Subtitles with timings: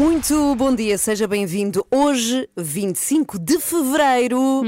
[0.00, 1.86] Muito bom dia, seja bem-vindo.
[1.90, 4.62] Hoje, 25 de fevereiro,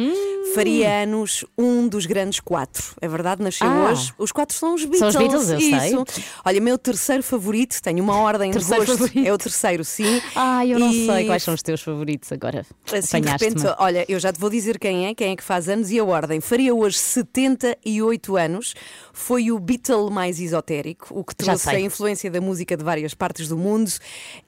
[0.55, 2.83] faria anos um dos grandes quatro.
[3.01, 3.91] É verdade, nasceu Ah.
[3.91, 4.13] hoje.
[4.19, 4.99] Os quatro são os Beatles.
[4.99, 5.89] São os Beatles, eu sei.
[5.89, 6.05] Isso.
[6.45, 8.99] Olha, meu terceiro favorito, tenho uma ordem de Terceiro gosto.
[8.99, 9.27] favorito.
[9.27, 10.21] É o terceiro, sim.
[10.35, 12.65] Ah, eu não E sei quais são os teus favoritos agora.
[12.93, 15.69] Assim, de repente, olha, eu já te vou dizer quem é, quem é que faz
[15.69, 16.41] anos e a ordem.
[16.41, 18.75] Faria hoje 78 anos.
[19.13, 21.85] Foi o Beatle mais esotérico, o que trouxe a sei.
[21.85, 23.91] influência da música de várias partes do mundo.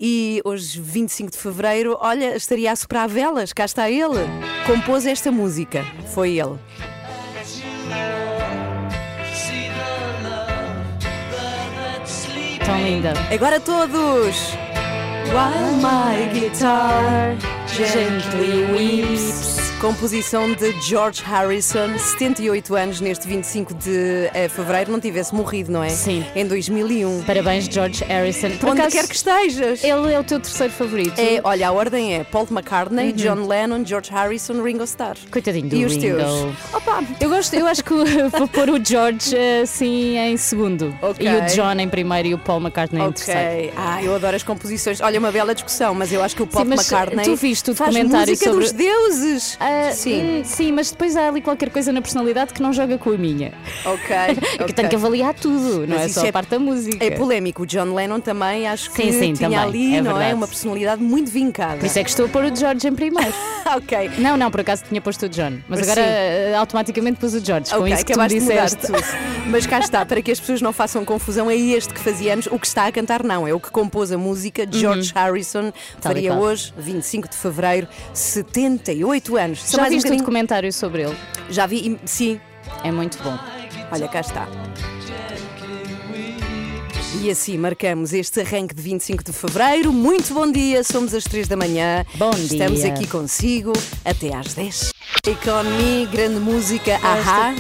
[0.01, 3.53] E hoje, 25 de fevereiro, olha, estaria a soprar velas.
[3.53, 4.21] Cá está ele.
[4.67, 5.85] Compôs esta música.
[6.07, 6.59] Foi ele.
[12.65, 13.13] Tão linda.
[13.33, 14.55] Agora todos!
[15.27, 17.37] While my guitar
[17.67, 19.64] gently weeps.
[19.85, 24.91] Composição de George Harrison, 78 anos neste 25 de eh, fevereiro.
[24.91, 25.91] Não tivesse morrido, não é?
[25.91, 26.25] Sim.
[26.35, 27.23] Em 2001.
[27.25, 28.49] Parabéns, George Harrison.
[28.59, 29.85] Por Onde acaso, quer que estejas.
[29.85, 31.19] Ele é o teu terceiro favorito.
[31.21, 33.13] É, olha, a ordem é Paul McCartney, Uhum.
[33.13, 35.19] John Lennon, George Harrison, Ringo Starr.
[35.31, 36.17] Coitadinho do E os Ringo.
[36.17, 36.55] teus?
[36.73, 40.97] Opa, Eu gosto, eu acho que vou pôr o George assim em segundo.
[41.03, 41.27] Ok.
[41.29, 43.41] E o John em primeiro e o Paul McCartney em terceiro.
[43.69, 43.73] Ok.
[43.77, 45.03] Ah, eu adoro as composições.
[45.03, 47.71] Olha, uma bela discussão, mas eu acho que o Paul Sim, mas McCartney tu viste
[47.71, 49.57] o faz documentário música sobre- dos deuses.
[49.61, 50.23] Ah, Sim.
[50.41, 53.17] hum, sim, mas depois há ali qualquer coisa na personalidade que não joga com a
[53.19, 53.53] minha.
[53.85, 54.15] Ok.
[54.59, 57.05] É que tenho que avaliar tudo, não Mas é só é- a parte da música.
[57.05, 57.63] É polémico.
[57.63, 60.33] O John Lennon também acho que Sim, sim, tinha também, ali, é não é?
[60.35, 61.79] Uma personalidade muito vincada.
[61.79, 63.33] Por isso é que estou a pôr o George em primeiro.
[63.77, 64.11] ok.
[64.19, 65.59] Não, não, por acaso tinha posto o John.
[65.69, 66.09] Mas agora sim.
[66.09, 67.71] eh, automaticamente pus o George.
[67.71, 68.87] Com Ok, isso que tu me disseste.
[69.49, 72.47] Mas cá está, para que as pessoas não façam confusão, é este que fazia anos.
[72.47, 74.67] O que está a cantar, não, é o que compôs a música.
[74.71, 75.73] George Harrison Uhum.
[75.99, 79.54] E faria hoje, 25 de fevereiro, 78 anos.
[79.59, 81.17] Só Já um viste bocadinho- documentário sobre ele?
[81.51, 82.41] Já vi, sim.
[82.83, 83.37] É muito bom.
[83.93, 84.49] Olha, cá está.
[87.23, 89.93] E assim marcamos este arranque de 25 de fevereiro.
[89.93, 92.05] Muito bom dia, somos às 3 da manhã.
[92.17, 92.93] Bom Estamos dia.
[92.93, 93.73] aqui consigo
[94.05, 94.94] até às 10.
[95.27, 97.55] Economy, grande música, ahá.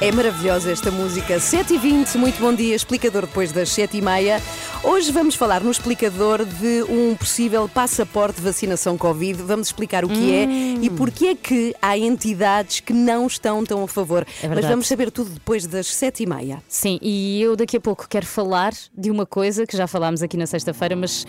[0.00, 1.36] É maravilhosa esta música.
[1.36, 4.40] 7h20, muito bom dia, explicador depois das 7h30.
[4.84, 9.42] Hoje vamos falar no explicador de um possível passaporte de vacinação Covid.
[9.42, 10.78] Vamos explicar o que é Hum.
[10.82, 14.26] e porque é que há entidades que não estão tão a favor.
[14.26, 14.68] Mas verdade.
[14.68, 16.58] vamos saber tudo depois das 7h30.
[16.68, 20.36] Sim, e eu daqui a pouco quero falar de uma coisa que já falámos aqui
[20.36, 21.26] na sexta-feira, mas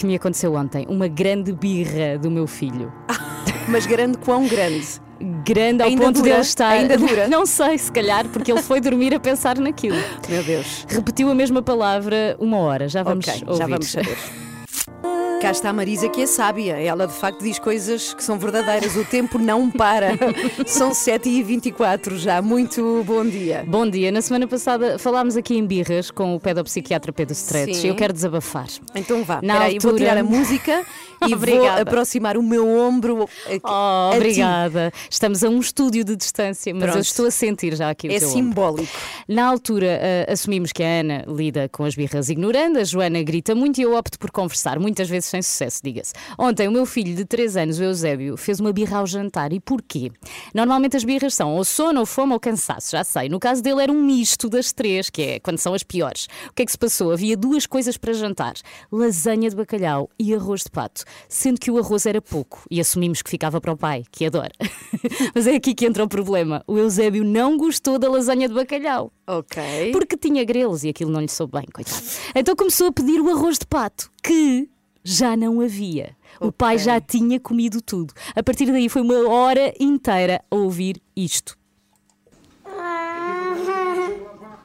[0.00, 0.86] que me aconteceu ontem.
[0.88, 2.90] Uma grande birra do meu filho.
[3.68, 4.86] Mas grande quão grande?
[5.44, 6.32] Grande ao Ainda ponto de dura?
[6.34, 6.68] ele estar.
[6.70, 7.28] Ainda dura?
[7.28, 9.98] Não sei, se calhar, porque ele foi dormir a pensar naquilo.
[10.28, 10.86] Meu Deus.
[10.88, 12.88] Repetiu a mesma palavra uma hora.
[12.88, 13.58] Já vamos ok, ouvir.
[13.58, 14.16] já vamos saber.
[15.40, 16.74] Cá está a Marisa, que é sábia.
[16.78, 18.94] Ela de facto diz coisas que são verdadeiras.
[18.94, 20.10] O tempo não para.
[20.66, 22.42] São 7h24 já.
[22.42, 23.64] Muito bom dia.
[23.66, 24.12] Bom dia.
[24.12, 27.74] Na semana passada falámos aqui em birras com o pedopsiquiatra Pedro Stretch.
[27.74, 27.88] Sim.
[27.88, 28.66] Eu quero desabafar.
[28.94, 30.84] Então vá, Na espera aí, vou altura- tirar a música
[31.26, 33.24] e vou aproximar o meu ombro.
[33.24, 34.92] a- Oh, a obrigada.
[35.08, 36.96] Estamos a um estúdio de distância, mas Pronto.
[36.98, 38.38] eu estou a sentir já aqui o É teu ombro.
[38.42, 38.92] simbólico.
[39.26, 39.98] Na altura,
[40.28, 43.82] ah, assumimos que a Ana lida com as birras ignorando, a Joana grita muito e
[43.82, 46.12] eu opto por conversar, muitas vezes sem sucesso, diga-se.
[46.38, 49.52] Ontem, o meu filho de 3 anos, o Eusébio, fez uma birra ao jantar.
[49.52, 50.10] E porquê?
[50.54, 53.28] Normalmente as birras são ou sono, ou fome, ou cansaço, já sei.
[53.28, 56.26] No caso dele, era um misto das três, que é quando são as piores.
[56.48, 57.12] O que é que se passou?
[57.12, 58.54] Havia duas coisas para jantar:
[58.90, 63.22] lasanha de bacalhau e arroz de pato, sendo que o arroz era pouco e assumimos
[63.22, 64.52] que ficava para o pai, que adora.
[65.34, 66.62] Mas é aqui que entra o problema.
[66.66, 69.12] O Eusébio não gostou da lasanha de bacalhau.
[69.26, 69.92] Ok.
[69.92, 72.02] Porque tinha grelos e aquilo não lhe soube bem, coitado.
[72.34, 74.68] Então começou a pedir o arroz de pato, que
[75.04, 76.16] já não havia.
[76.40, 78.14] O pai já tinha comido tudo.
[78.34, 81.58] A partir daí foi uma hora inteira a ouvir isto.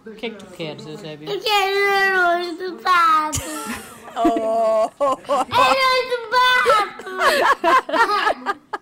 [0.05, 1.29] O que é que tu queres, Eusébio?
[1.29, 3.41] Eu quero arroz de pato.
[5.51, 7.09] Arroz de pato.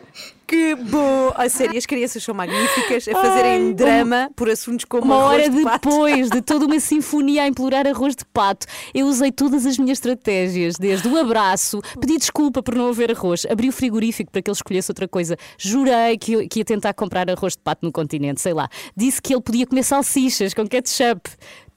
[0.50, 1.32] Que bom!
[1.36, 5.32] A sério, as crianças são magníficas a fazerem Ai, drama por assuntos como Uma arroz
[5.32, 5.88] hora de pato.
[5.88, 9.98] depois de toda uma sinfonia a implorar arroz de pato, eu usei todas as minhas
[9.98, 14.50] estratégias, desde o abraço, pedi desculpa por não haver arroz, abri o frigorífico para que
[14.50, 18.40] ele escolhesse outra coisa, jurei que, que ia tentar comprar arroz de pato no continente,
[18.40, 21.30] sei lá, disse que ele podia comer salsichas com ketchup.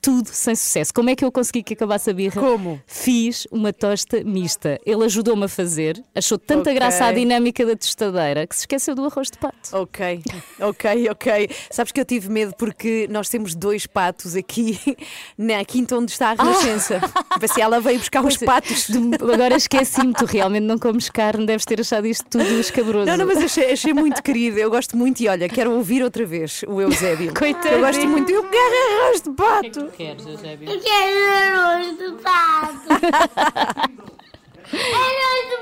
[0.03, 0.93] Tudo sem sucesso.
[0.93, 2.41] Como é que eu consegui que acabasse a birra?
[2.41, 2.81] Como?
[2.85, 4.77] Fiz uma tosta mista.
[4.85, 6.73] Ele ajudou-me a fazer, achou tanta Ok.
[6.75, 9.55] graça à dinâmica da tostadeira que se esqueceu do arroz de pato.
[9.71, 10.21] Ok,
[10.59, 11.49] ok, ok.
[11.71, 14.77] Sabes que eu tive medo porque nós temos dois patos aqui
[15.37, 16.99] na quinta onde está a Renascença.
[17.39, 18.45] Para se ela veio buscar os Pois é.
[18.45, 18.87] patos.
[19.33, 23.05] Agora esqueci-me, tu realmente não comes carne, deves ter achado isto tudo escabroso.
[23.05, 24.59] Não, não, mas achei, achei muito querido.
[24.59, 27.33] Eu gosto muito e olha, quero ouvir outra vez o Eusébio.
[27.39, 27.73] Coitadinho.
[27.75, 28.29] Eu gosto muito.
[28.29, 29.92] Eu quero arroz de pato.
[29.93, 30.69] Queres, Eusébio?
[30.69, 32.89] Eu quero arroz de pato.
[34.73, 35.57] arroz de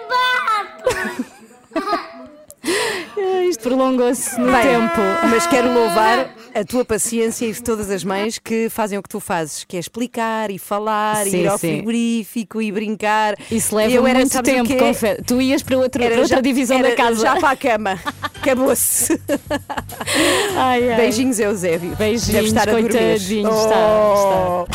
[1.73, 2.30] pato.
[3.49, 5.01] Isto prolongou-se no Bem, tempo.
[5.29, 9.09] Mas quero louvar a tua paciência e de todas as mães que fazem o que
[9.09, 11.75] tu fazes, que é explicar e falar, Sim, ir ao sim.
[11.77, 13.35] frigorífico e brincar.
[13.49, 15.21] Isso leva Eu era, muito tempo, confere.
[15.23, 17.21] Tu ias para outra, Era para outra já- divisão era da casa.
[17.21, 17.99] Já para a cama.
[18.21, 19.19] Acabou-se.
[20.55, 20.95] Ai, ai.
[20.97, 21.95] Beijinhos, Eusébio.
[21.95, 22.89] Beijinhos, Deve estar a dormir.
[22.89, 24.65] coitadinho, Oh.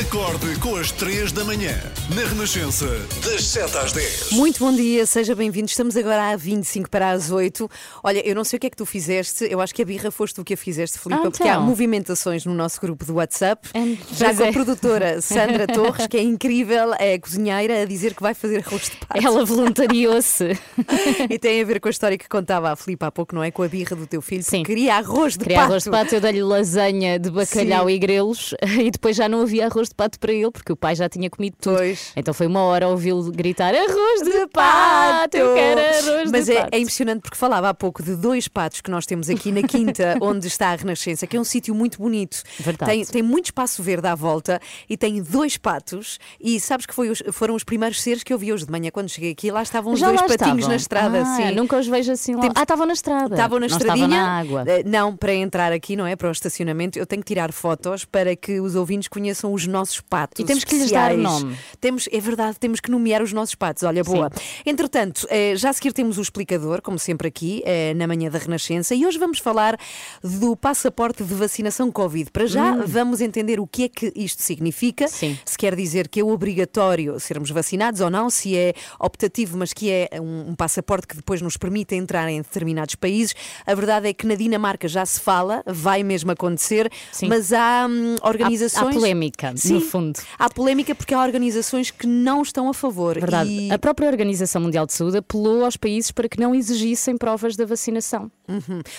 [0.00, 1.74] Acorde com as 3 da manhã,
[2.14, 2.86] na Renascença,
[3.24, 4.30] das 7 às 10.
[4.32, 5.66] Muito bom dia, seja bem-vindo.
[5.66, 7.68] Estamos agora a 25 para as 8.
[8.04, 10.10] Olha, eu não sei o que é que tu fizeste, eu acho que a birra
[10.12, 11.62] foste tu que a fizeste, Filipe, Ah, porque há então.
[11.64, 13.68] movimentações no nosso grupo do WhatsApp.
[13.74, 14.52] Hum, Já pois com a é.
[14.52, 18.96] produtora Sandra Torres, que é incrível, é cozinheira, a dizer que vai fazer arroz de
[18.98, 19.26] pato.
[19.26, 20.56] Ela voluntariou-se.
[21.30, 23.50] E tem a ver com a história que contava a Filipe há pouco, não é?
[23.50, 24.62] Com a birra do teu filho, Sim.
[24.62, 25.68] que queria arroz de Queria pato.
[25.70, 27.92] arroz de pato, eu dei-lhe lasanha de bacalhau Sim.
[27.94, 30.94] e grelos e depois já não havia arroz de pato para ele porque o pai
[30.96, 31.76] já tinha comido tudo.
[31.76, 32.12] Pois.
[32.16, 36.60] Então foi uma hora ouvi-lo gritar arroz de pato, eu quero arroz Mas de é,
[36.62, 36.68] pato.
[36.72, 40.16] é impressionante porque falava há pouco de dois patos que nós temos aqui na Quinta,
[40.22, 42.42] onde está a Renascença, que é um sítio muito bonito.
[42.58, 42.90] Verdade.
[42.92, 46.18] Tem, tem muito espaço verde à volta e tem dois patos.
[46.40, 48.90] E sabes que foi os- foram os primeiros seres que eu vi hoje de manhã
[48.90, 49.50] quando cheguei aqui.
[49.50, 50.68] Lá estavam os Já dois patinhos estavam?
[50.68, 51.22] na estrada.
[51.22, 51.54] Ah, sim.
[51.54, 52.40] Nunca os vejo assim lá.
[52.42, 53.34] Temos- Ah, estavam na estrada.
[53.34, 54.06] Estavam na não estradinha.
[54.06, 54.64] Estavam na água.
[54.66, 56.16] Eh, Não, para entrar aqui, não é?
[56.16, 60.00] Para o estacionamento, eu tenho que tirar fotos para que os ouvintes conheçam os nossos
[60.00, 60.42] patos.
[60.42, 61.42] E temos que lhes dar especiais.
[61.42, 61.56] nome.
[61.80, 63.82] Temos, é verdade, temos que nomear os nossos patos.
[63.84, 64.30] Olha, boa.
[64.66, 68.38] Entretanto, eh, já a seguir temos o explicador, como sempre aqui, eh, na manhã da
[68.38, 69.78] Renascença, e hoje vamos falar
[70.22, 72.30] do passaporte de vacinação Covid.
[72.30, 75.04] Para já, vamos entender o que é que isto significa.
[75.04, 75.08] Hum.
[75.08, 75.38] Sim.
[75.44, 79.90] Se quer dizer que é obrigatório sermos vacinados ou não, se é optativo, mas que
[79.90, 83.34] é um, um passaporte que depois nos permite entrar em determinados países.
[83.66, 87.28] A verdade é que na Dinamarca já se fala, vai mesmo acontecer, Sim.
[87.28, 88.96] mas há hum, organizações.
[88.96, 90.18] Há polémica, no Sim, fundo.
[90.38, 93.18] Há polémica porque há organizações que não estão a favor.
[93.18, 93.50] Verdade.
[93.50, 97.56] E- A própria Organização Mundial de Saúde apelou aos países para que não exigissem provas
[97.56, 98.30] da vacinação.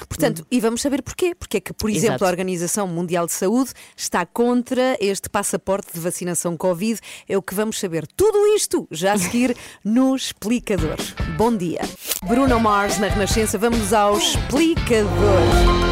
[0.07, 1.33] Portanto, e vamos saber porquê.
[1.33, 2.25] Porque é que, por exemplo, Exato.
[2.25, 6.99] a Organização Mundial de Saúde está contra este passaporte de vacinação Covid.
[7.27, 8.05] É o que vamos saber.
[8.15, 10.97] Tudo isto já a seguir no Explicador.
[11.37, 11.81] Bom dia.
[12.27, 13.57] Bruno Mars na Renascença.
[13.57, 15.88] Vamos ao Explicador.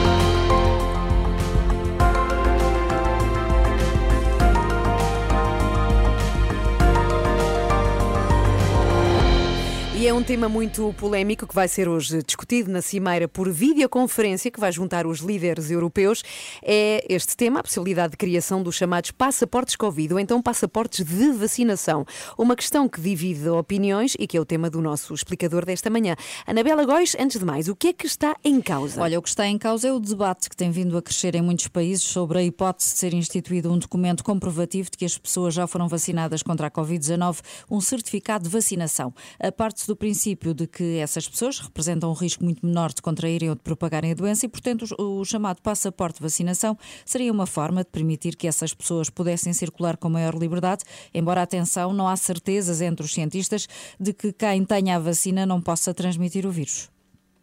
[10.08, 14.58] É um tema muito polémico que vai ser hoje discutido na Cimeira por videoconferência, que
[14.58, 16.24] vai juntar os líderes europeus.
[16.64, 21.32] É este tema, a possibilidade de criação dos chamados passaportes Covid, ou então passaportes de
[21.34, 22.06] vacinação.
[22.38, 26.16] Uma questão que divide opiniões e que é o tema do nosso explicador desta manhã.
[26.46, 29.02] Anabela Góis, antes de mais, o que é que está em causa?
[29.02, 31.42] Olha, o que está em causa é o debate que tem vindo a crescer em
[31.42, 35.54] muitos países sobre a hipótese de ser instituído um documento comprovativo de que as pessoas
[35.54, 39.14] já foram vacinadas contra a Covid-19, um certificado de vacinação.
[39.38, 43.50] A parte do princípio de que essas pessoas representam um risco muito menor de contraírem
[43.50, 47.84] ou de propagarem a doença e, portanto, o chamado passaporte de vacinação seria uma forma
[47.84, 52.82] de permitir que essas pessoas pudessem circular com maior liberdade, embora, atenção, não há certezas
[52.82, 53.68] entre os cientistas
[54.00, 56.90] de que quem tenha a vacina não possa transmitir o vírus.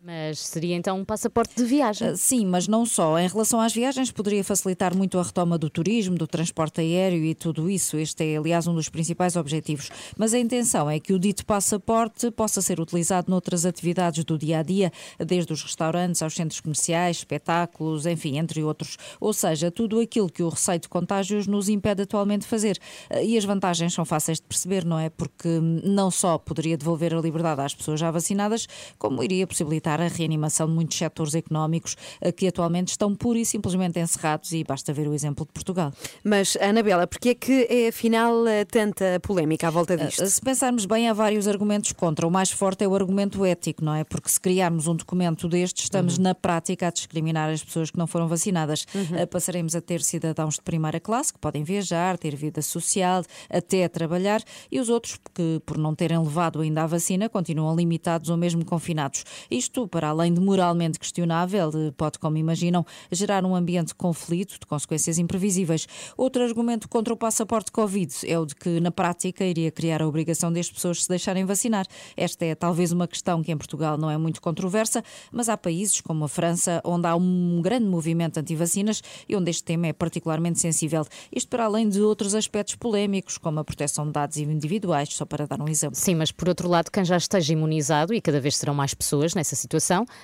[0.06, 2.10] Mas seria então um passaporte de viagem.
[2.10, 3.18] Uh, Sim, mas não só.
[3.18, 7.34] Em relação às viagens, poderia facilitar muito a retoma do turismo, do transporte aéreo e
[7.34, 7.96] tudo isso.
[7.96, 9.88] Este é, aliás, um dos principais objetivos.
[10.18, 14.58] Mas a intenção é que o dito passaporte possa ser utilizado noutras atividades do dia
[14.58, 18.98] a dia, desde os restaurantes aos centros comerciais, espetáculos, enfim, entre outros.
[19.18, 22.78] Ou seja, tudo aquilo que o receio de contágios nos impede atualmente de fazer.
[23.10, 25.08] Uh, E as vantagens são fáceis de perceber, não é?
[25.08, 28.66] Porque hum, não só poderia devolver a liberdade às pessoas já vacinadas,
[28.98, 33.38] como iria possibilitar facilitar a reanimação de muitos setores económicos eh, que atualmente estão pura
[33.38, 35.92] e simplesmente encerrados e basta ver o exemplo de Portugal.
[36.22, 40.22] Mas, Anabela, porque é que é afinal eh, tanta polémica à volta disto?
[40.22, 42.26] Uh, Se pensarmos bem, há vários argumentos contra.
[42.26, 44.04] O mais forte é o argumento ético, não é?
[44.04, 48.06] Porque se criarmos um documento deste, estamos na prática a discriminar as pessoas que não
[48.06, 48.86] foram vacinadas.
[48.94, 53.88] Uh, Passaremos a ter cidadãos de primeira classe que podem viajar, ter vida social, até
[53.88, 58.36] trabalhar, e os outros que, por não terem levado ainda a vacina, continuam limitados ou
[58.36, 59.24] mesmo confinados.
[59.50, 64.58] Isto, para além de moralmente questionável, eh, pode, como imaginam, gerar um ambiente de conflito
[64.58, 65.86] de consequências imprevisíveis.
[66.16, 70.06] Outro argumento contra o passaporte Covid é o de que, na prática, iria criar a
[70.06, 71.86] obrigação das pessoas se deixarem vacinar.
[72.16, 76.00] Esta é talvez uma questão que em Portugal não é muito controversa, mas há países
[76.00, 80.60] como a França, onde há um grande movimento anti-vacinas e onde este tema é particularmente
[80.60, 81.04] sensível.
[81.34, 85.46] Isto para além de outros aspectos polémicos, como a proteção de dados individuais, só para
[85.46, 85.96] dar um exemplo.
[85.96, 89.34] Sim, mas por outro lado, quem já esteja imunizado, e cada vez serão mais pessoas
[89.34, 89.73] nessa situação,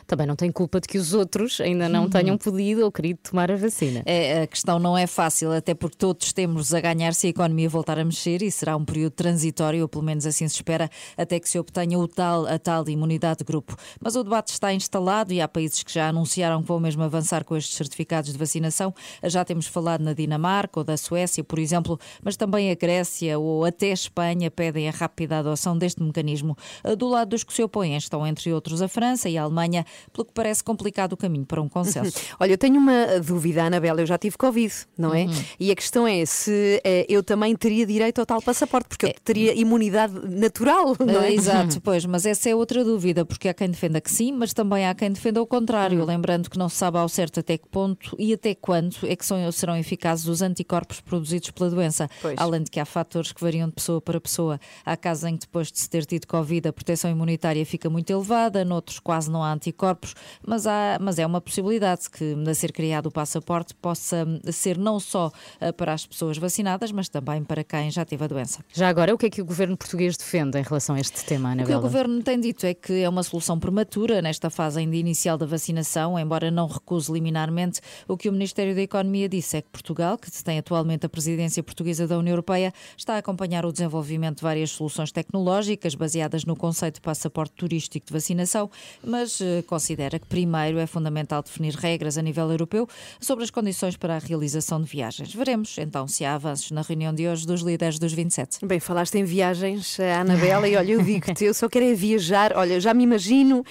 [0.06, 3.50] também não tem culpa de que os outros ainda não tenham podido ou querido tomar
[3.50, 4.02] a vacina.
[4.06, 7.68] É, a questão não é fácil, até porque todos temos a ganhar se a economia
[7.68, 11.38] voltar a mexer e será um período transitório, ou pelo menos assim se espera, até
[11.38, 13.76] que se obtenha o tal, a tal imunidade de grupo.
[14.00, 17.44] Mas o debate está instalado e há países que já anunciaram que vão mesmo avançar
[17.44, 18.94] com estes certificados de vacinação.
[19.24, 23.64] Já temos falado na Dinamarca ou da Suécia, por exemplo, mas também a Grécia ou
[23.64, 26.56] até a Espanha pedem a rápida adoção deste mecanismo.
[26.98, 30.24] Do lado dos que se opõem estão, entre outros, a França e a Alemanha, pelo
[30.24, 32.18] que parece complicado o caminho para um consenso.
[32.38, 34.00] Olha, eu tenho uma dúvida, Anabela.
[34.00, 35.26] Eu já tive Covid, não é?
[35.58, 39.14] E a questão é se eh, eu também teria direito ao tal passaporte, porque eu
[39.24, 41.32] teria imunidade natural, não é?
[41.32, 44.86] Exato, pois, mas essa é outra dúvida, porque há quem defenda que sim, mas também
[44.86, 48.16] há quem defenda o contrário, lembrando que não se sabe ao certo até que ponto
[48.18, 52.08] e até quando é que são, serão eficazes os anticorpos produzidos pela doença.
[52.22, 52.34] Pois.
[52.38, 54.60] Além de que há fatores que variam de pessoa para pessoa.
[54.84, 58.10] Há casos em que depois de se ter tido Covid a proteção imunitária fica muito
[58.10, 60.14] elevada, noutros quase não há anticorpos,
[60.46, 65.00] mas, há, mas é uma possibilidade que a ser criado o passaporte possa ser não
[65.00, 68.64] só eh, para as pessoas vacinadas, mas também para quem já teve a doença.
[68.72, 71.54] Já agora, o que é que o governo português defende em relação a este tema,
[71.54, 74.96] O que o governo tem dito é que é uma solução prematura nesta fase ainda
[74.96, 77.80] inicial da vacinação, embora não recuse liminarmente.
[78.06, 81.62] O que o Ministério da Economia disse é que Portugal, que tem atualmente a presidência
[81.62, 86.56] portuguesa da União Europeia, está a acompanhar o desenvolvimento de várias soluções tecnológicas baseadas no
[86.56, 88.70] conceito de passaporte turístico de vacinação,
[89.10, 92.88] mas eh, considera que primeiro é fundamental definir regras a nível europeu
[93.20, 95.34] sobre as condições para a realização de viagens.
[95.34, 98.64] Veremos então se há avanços na reunião de hoje dos líderes dos 27.
[98.64, 102.52] Bem, falaste em viagens, a Anabela, e olha, eu digo-te, eu só quero é viajar.
[102.56, 103.64] Olha, já me imagino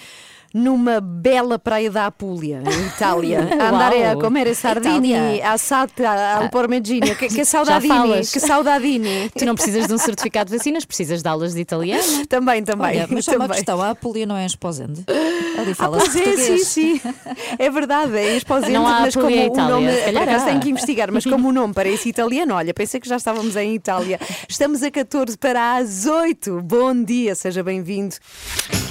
[0.54, 3.40] numa bela praia da Apulia, em Itália.
[3.60, 4.20] A andar a Uau.
[4.20, 5.52] comer sardini, Itália.
[5.52, 7.16] assata al parmigiano.
[7.16, 9.30] Que, que saudadini, que saudadini.
[9.38, 12.00] Tu não precisas de um certificado de vacinas, precisas de aulas de italiano.
[12.28, 12.88] Também, também.
[13.02, 13.56] Olha, mas só uma também.
[13.58, 15.04] questão, a Apulia não é Esposende?
[15.58, 17.02] Ali Ah, pois é, sim, sim.
[17.58, 20.12] É verdade, é exposente, Não há mas como Apulia o Itália, nome.
[20.14, 23.18] Por acaso tenho que investigar, mas como o nome parece italiano, olha, pensei que já
[23.18, 24.20] estávamos em Itália.
[24.48, 26.62] Estamos a 14 para as 8.
[26.62, 28.16] Bom dia, seja bem-vindo.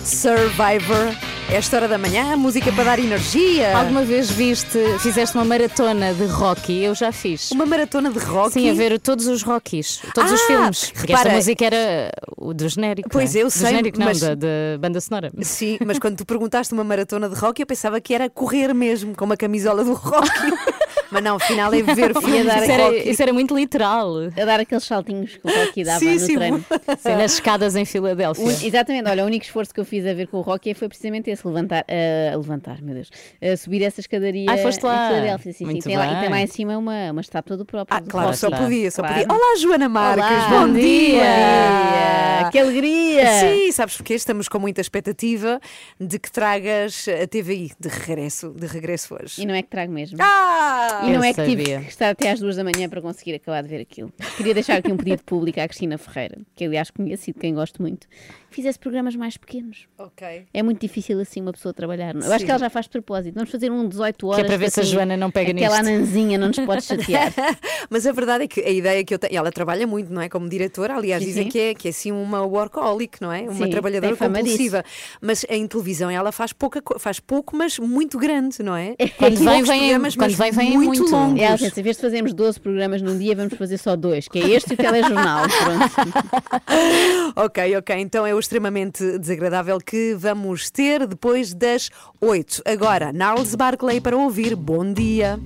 [0.05, 1.15] Survivor,
[1.51, 3.75] é a história da manhã, música para dar energia.
[3.77, 6.83] Alguma vez viste, fizeste uma maratona de Rocky?
[6.83, 7.51] Eu já fiz.
[7.53, 8.53] Uma maratona de rock.
[8.53, 10.91] Sim, a ver todos os Rockies, todos os Ah, filmes.
[10.91, 13.09] Porque repara- esta música era o do genérico.
[13.09, 13.43] Pois, não é?
[13.45, 14.47] eu do sei, genérico, não, mas- da, da
[14.79, 15.33] banda sonora.
[15.41, 19.15] Sim, mas quando tu perguntaste uma maratona de rock, eu pensava que era correr mesmo,
[19.17, 20.29] com uma camisola do rock.
[21.11, 24.13] mas não, afinal é ver filmes dar de Isso era, isso era muito literal.
[24.37, 26.35] A dar aqueles saltinhos que o Rocky dava Sim, no sim.
[26.37, 26.65] treino.
[26.99, 28.45] Sim, nas escadas em Filadélfia.
[28.45, 30.89] O- exatamente, olha, o único esforço que eu fiz a ver com o Rocky foi
[30.89, 35.05] precisamente esse, levantar, ah, levantar, meu Deus, a subir essa escadaria Ai, foste lá.
[35.07, 35.53] em Filadélfia.
[35.53, 35.79] Sim, sim.
[35.81, 37.97] Tem lá, e tem lá em cima uma, uma estátua do próprio.
[37.97, 39.15] Ah, claro, Rock só podia, só Claro.
[39.27, 39.35] podia.
[39.37, 40.83] Olá, Joana Marques, Olá, bom, dia.
[40.83, 42.51] dia!
[42.51, 43.27] Que alegria!
[43.41, 45.61] Sim, sabes porque estamos com muita expectativa
[46.01, 49.43] de que tragas a TVI de regresso, de regresso hoje.
[49.43, 50.17] E não é que trago mesmo.
[50.21, 51.03] Ah!
[51.05, 51.81] E não Eu é que tive sabia.
[51.81, 54.13] que estar até às duas da manhã para conseguir acabar de ver aquilo.
[54.37, 57.55] Queria deixar aqui um pedido público à Cristina Ferreira, que aliás conheço e de quem
[57.55, 58.07] gosto muito,
[58.51, 59.87] que fizesse programas mais pequenos.
[59.99, 60.47] Ok.
[60.53, 62.15] É muito difícil assim uma pessoa trabalhar.
[62.15, 62.45] Eu acho Sim.
[62.45, 63.35] que ela já faz de propósito.
[63.35, 64.47] Vamos fazer um 18 horas.
[64.47, 65.89] para ver se a assim, Joana não pega Aquela nisto.
[65.89, 67.33] anãzinha não nos pode chatear.
[67.91, 70.29] Mas a verdade é que a ideia que eu tenho, ela trabalha muito, não é?
[70.29, 73.43] Como diretora, aliás, Sim, dizem que é, que é assim uma workaholic, não é?
[73.43, 74.85] Uma Sim, trabalhadora compulsiva.
[75.21, 78.95] Mas em televisão ela faz, pouca, faz pouco, mas muito grande, não é?
[79.17, 81.41] Quando vem, vem, quando mas vem, vem em muito muito, longos.
[81.41, 84.29] É, ela disse, em vez de fazermos 12 programas num dia, vamos fazer só dois,
[84.29, 85.45] que é este e o telejornal.
[85.59, 87.33] Pronto.
[87.37, 87.97] Ok, ok.
[87.97, 92.63] Então é o extremamente desagradável que vamos ter depois das 8.
[92.65, 95.39] Agora, Narles Barclay para ouvir Bom Dia.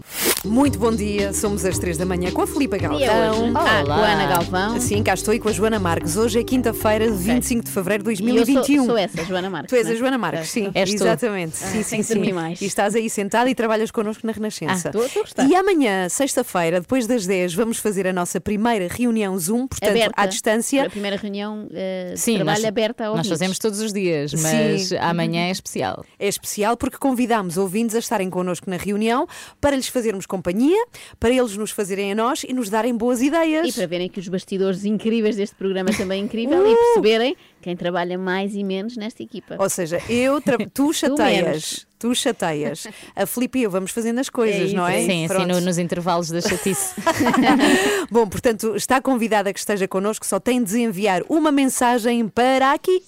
[0.45, 1.33] Muito bom dia.
[1.33, 2.99] Somos às 3 da manhã com a Filipa é Galvão.
[3.45, 3.53] hoje?
[3.55, 3.97] Ah, Olá.
[3.97, 4.81] com a Ana Galvão.
[4.81, 6.17] Sim, cá estou e com a Joana Marques.
[6.17, 8.77] Hoje é quinta-feira, 25 de fevereiro de E eu 2021.
[8.79, 9.71] sou, sou essa, Joana Marques.
[9.71, 9.99] Tu és não a é?
[9.99, 10.95] Joana Marques, sim, És tu.
[10.97, 11.57] exatamente.
[11.57, 12.33] sim, tem sim, que dormir sim.
[12.33, 12.61] mais.
[12.61, 14.89] E estás aí sentada e trabalhas connosco na Renascença.
[14.89, 15.49] Ah, estou- estou a gostar.
[15.49, 20.13] E amanhã, sexta-feira, depois das 10, vamos fazer a nossa primeira reunião Zoom, portanto, Aberta.
[20.21, 20.87] à distância.
[20.87, 24.35] A primeira reunião eh, de Sim, trabalho nós, aberta ao nós fazemos todos os dias,
[24.35, 24.97] mas Sim.
[24.97, 26.05] amanhã é especial.
[26.19, 29.27] É especial porque convidamos ouvintes a estarem connosco na reunião
[29.61, 30.85] para lhes fazermos companhia,
[31.21, 33.69] para eles nos fazerem a nós e nos darem boas ideias.
[33.69, 36.67] E para verem que os bastidores incríveis deste programa também é incrível Uh!
[36.73, 39.57] e perceberem quem trabalha mais e menos nesta equipa.
[39.59, 40.57] Ou seja, eu tra...
[40.75, 42.89] tu chateias, tu chateias.
[43.15, 45.01] A Filipe e eu vamos fazendo as coisas, isso, não é?
[45.01, 45.47] Sim, assim Pronto.
[45.49, 46.95] no- nos intervalos da chatice.
[48.11, 53.03] Bom, portanto, está convidada que esteja connosco, só tem de enviar uma mensagem para aqui.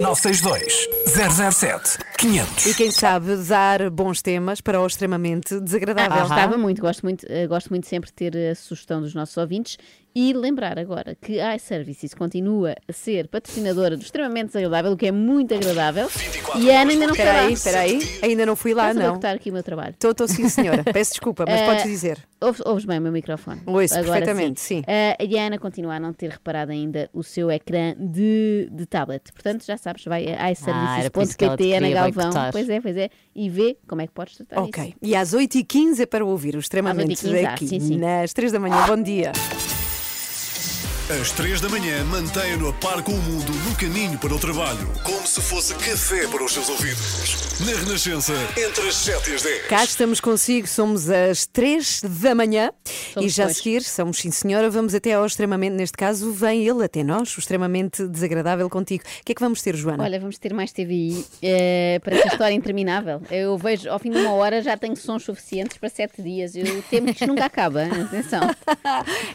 [0.00, 0.88] 962
[1.52, 2.66] 007 500.
[2.66, 6.12] E quem sabe dar bons temas para o extremamente desagradável.
[6.16, 9.36] Ah, Gostava muito, gosto muito, eh, gosto muito sempre de ter a sugestão dos nossos
[9.36, 9.78] ouvintes
[10.14, 15.06] e lembrar agora que a iServices continua a ser patrocinadora do extremamente desagradável, o que
[15.06, 16.08] é muito agradável.
[16.56, 17.46] E a Ana ainda não foi Espera lá.
[17.46, 18.00] aí, espera aí.
[18.22, 19.08] Ainda não fui lá, Estás a não.
[19.14, 19.90] boicotar aqui o meu trabalho.
[19.90, 20.84] Estou, estou sim, senhora.
[20.92, 22.18] Peço desculpa, mas Eh, podes dizer.
[22.40, 23.60] Ouves, ouves bem o meu microfone?
[23.66, 24.82] Ouço Agora perfeitamente, sim.
[24.86, 28.86] Eh, e a Ana continua a não ter reparado ainda o seu ecrã de, de
[28.86, 29.32] tablet.
[29.32, 32.30] Portanto, já sabes, vai a Ah, iServices.pt, Ana queria Galvão.
[32.52, 33.10] Pois é, pois é.
[33.34, 34.84] E vê como é que podes tratar Ok.
[34.84, 34.94] isso.
[35.02, 37.96] E às 8h15 é para ouvir o extremamente 8h15, ah, aqui, sim, sim.
[37.98, 38.86] nas 3 da manhã.
[38.86, 39.32] Bom dia.
[41.10, 44.90] Às 3 da manhã, mantenha-no a par com o mundo no caminho para o trabalho.
[45.02, 47.60] Como se fosse café para os seus ouvidos.
[47.60, 49.66] Na Renascença, entre as 7 e as 10.
[49.66, 52.72] Cá estamos consigo, somos às 3 da manhã
[53.12, 53.58] Somos e já a dois.
[53.58, 57.38] seguir, somos sim senhora, vamos até ao extremamente, neste caso vem ele até nós, o
[57.38, 59.04] extremamente desagradável contigo.
[59.04, 60.02] O que é que vamos ter, Joana?
[60.04, 63.20] Olha, vamos ter mais TVI eh, para esta história interminável.
[63.30, 66.56] Eu vejo, ao fim de uma hora, já tenho sons suficientes para sete dias.
[66.56, 67.84] Eu temo que isto nunca acaba.
[67.84, 68.40] Atenção.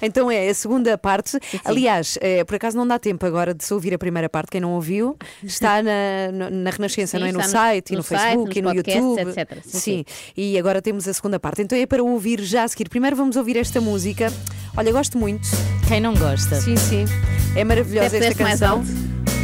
[0.01, 1.37] Então é a segunda parte.
[1.63, 4.51] Aliás, eh, por acaso não dá tempo agora de se ouvir a primeira parte.
[4.51, 7.31] Quem não ouviu está na, na, na Renascença, Sim, não é?
[7.31, 9.29] No no- site e no site, Facebook e no podcasts, YouTube.
[9.29, 9.57] etc.
[9.65, 11.61] Sim, Sim, e agora temos a segunda parte.
[11.61, 12.89] Então é para ouvir já a seguir.
[12.89, 14.31] Primeiro vamos ouvir esta música.
[14.77, 15.47] Olha, gosto muito.
[15.87, 16.55] Quem não gosta?
[16.61, 17.05] Sim, sim.
[17.55, 18.83] É maravilhosa esta canção.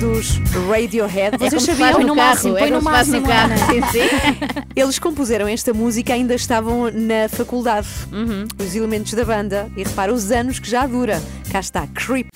[0.06, 0.38] Dos
[0.70, 1.36] Radiohead.
[1.36, 2.00] É Vocês se sabiam?
[2.00, 3.54] no no carro, máximo, é no faz no máximo, carro.
[3.54, 3.58] Ana.
[3.58, 4.62] Sim, sim.
[4.76, 7.88] Eles compuseram esta música ainda estavam na faculdade.
[8.12, 8.46] Uhum.
[8.64, 9.68] Os elementos da banda.
[9.76, 11.20] E repara os anos que já dura.
[11.52, 12.28] Cá está, Creep.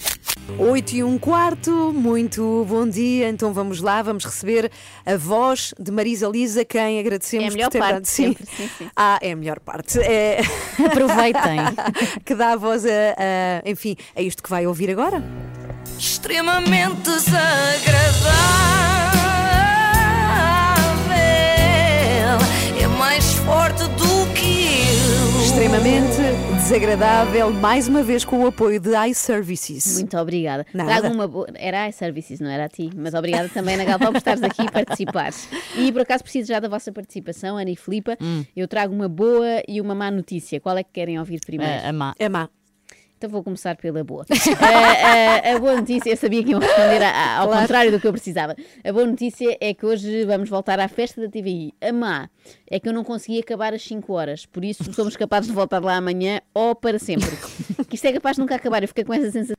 [0.57, 3.29] 8 e um quarto, muito bom dia.
[3.29, 4.71] Então vamos lá, vamos receber
[5.05, 8.05] a voz de Marisa Lisa, quem agradecemos É a melhor por ter parte dado.
[8.07, 8.23] Sim.
[8.29, 8.87] sempre, sim, sim.
[8.95, 9.99] Ah, é a melhor parte.
[9.99, 10.39] É...
[10.83, 11.59] Aproveitem.
[12.25, 15.23] que dá a voz a, a- enfim, a isto que vai ouvir agora.
[15.97, 17.49] Extremamente desagradável.
[22.81, 25.43] É mais forte do que eu.
[25.43, 26.17] Extremamente
[26.55, 29.95] desagradável, mais uma vez com o apoio de iServices.
[29.95, 30.65] Muito obrigada.
[30.73, 30.99] Nada.
[31.01, 31.47] Trago uma boa.
[31.55, 32.89] Era a iServices, não era a ti.
[32.95, 35.49] Mas obrigada também, Ana Galvão, por estares aqui e participares.
[35.75, 38.17] E por acaso preciso já da vossa participação, Ana e Filipa.
[38.21, 38.45] Hum.
[38.55, 40.59] Eu trago uma boa e uma má notícia.
[40.59, 41.73] Qual é que querem ouvir primeiro?
[41.83, 42.13] Ah, a má.
[42.19, 42.49] É má.
[43.19, 44.25] Então vou começar pela boa.
[44.29, 47.99] a, a- a boa notícia, eu sabia que iam responder a- a- ao contrário do
[47.99, 48.55] que eu precisava.
[48.81, 51.73] A boa notícia é que hoje vamos voltar à festa da TVI.
[51.81, 52.29] A má
[52.65, 55.83] é que eu não consegui acabar às 5 horas, por isso somos capazes de voltar
[55.83, 57.27] lá amanhã ou para sempre.
[57.89, 58.81] que isto é capaz de nunca acabar.
[58.83, 59.55] Eu fiquei com essa sensação.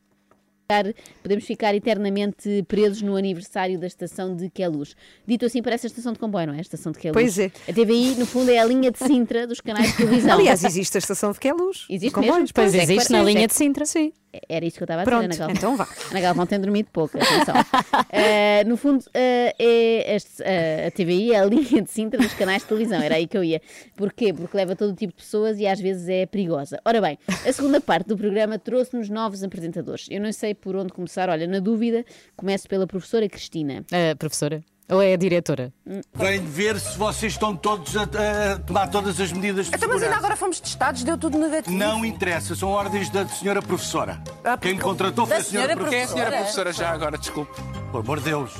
[1.22, 4.94] Podemos ficar eternamente presos no aniversário da estação de Queluz.
[5.26, 6.58] Dito assim, parece a estação de comboio, não é?
[6.58, 7.14] A estação de Queluz.
[7.14, 7.50] Pois é.
[7.68, 10.38] A TVI, no fundo, é a linha de Sintra dos canais de televisão.
[10.38, 11.86] Aliás, existe a estação de Queluz.
[11.90, 12.54] Existe Comboios, mesmo?
[12.54, 13.84] Pois é que existe na parece- linha de Sintra.
[13.84, 14.12] Sim.
[14.48, 15.56] Era isso que eu estava a dizer, Pronto, Ana Galvão.
[15.56, 15.88] então vá.
[16.10, 17.54] Ana Galvão tem dormido pouco, atenção.
[18.12, 22.34] Eh, no fundo, eh, é este- eh, a TVI é a linha de Sintra dos
[22.34, 23.60] canais de televisão, era aí que eu ia.
[23.96, 24.32] Porquê?
[24.32, 26.80] Porque leva todo tipo de pessoas e às vezes é perigosa.
[26.84, 30.06] Ora bem, a segunda parte do programa trouxe-nos novos apresentadores.
[30.10, 32.04] Eu não sei por onde começar, olha, na dúvida,
[32.36, 33.84] começo pela professora Cristina.
[33.92, 34.62] A professora?
[34.90, 35.72] Ou é a diretora?
[36.14, 39.96] Vem ver se vocês estão todos a, a tomar todas as medidas de Então, mas
[39.96, 40.16] ainda segurança.
[40.18, 41.76] agora fomos testados, deu tudo negativo.
[41.76, 44.20] Não interessa, são ordens da senhora professora.
[44.60, 45.90] Quem lhe contratou foi a senhora, senhora professora.
[45.90, 47.52] Quem é a senhora professora já agora, desculpe?
[47.92, 48.50] Por amor de Deus.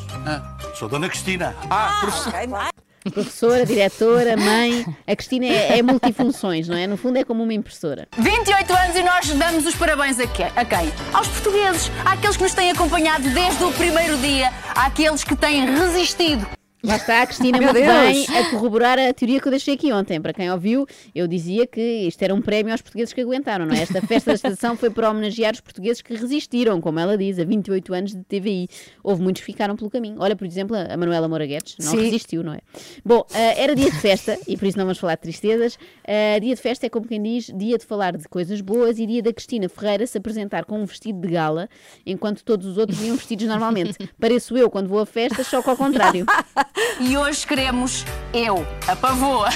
[0.78, 1.54] Sou Dona Cristina.
[1.68, 2.70] Ah, professora.
[3.12, 4.84] Professora, diretora, mãe.
[5.06, 6.86] A Cristina é, é multifunções, não é?
[6.86, 8.06] No fundo é como uma impressora.
[8.18, 10.92] 28 anos e nós damos os parabéns a, que- a quem?
[11.12, 16.46] Aos portugueses, àqueles que nos têm acompanhado desde o primeiro dia, àqueles que têm resistido
[16.82, 20.18] Lá está a Cristina muito bem a corroborar a teoria que eu deixei aqui ontem.
[20.18, 23.74] Para quem ouviu, eu dizia que isto era um prémio aos portugueses que aguentaram, não
[23.74, 23.82] é?
[23.82, 27.44] Esta festa da estação foi para homenagear os portugueses que resistiram, como ela diz, a
[27.44, 28.68] 28 anos de TVI.
[29.04, 30.16] Houve muitos que ficaram pelo caminho.
[30.20, 32.00] Olha, por exemplo, a Manuela Moura Guedes, não Sim.
[32.00, 32.60] resistiu, não é?
[33.04, 35.78] Bom, ah, era dia de festa, e por isso não vamos falar de tristezas.
[36.08, 39.06] Ah, dia de festa é como quem diz, dia de falar de coisas boas e
[39.06, 41.68] dia da Cristina Ferreira se apresentar com um vestido de gala,
[42.06, 43.98] enquanto todos os outros iam vestidos normalmente.
[44.18, 46.24] Pareço eu quando vou a festa, só que ao contrário.
[47.00, 49.48] E hoje queremos eu, a pavoa.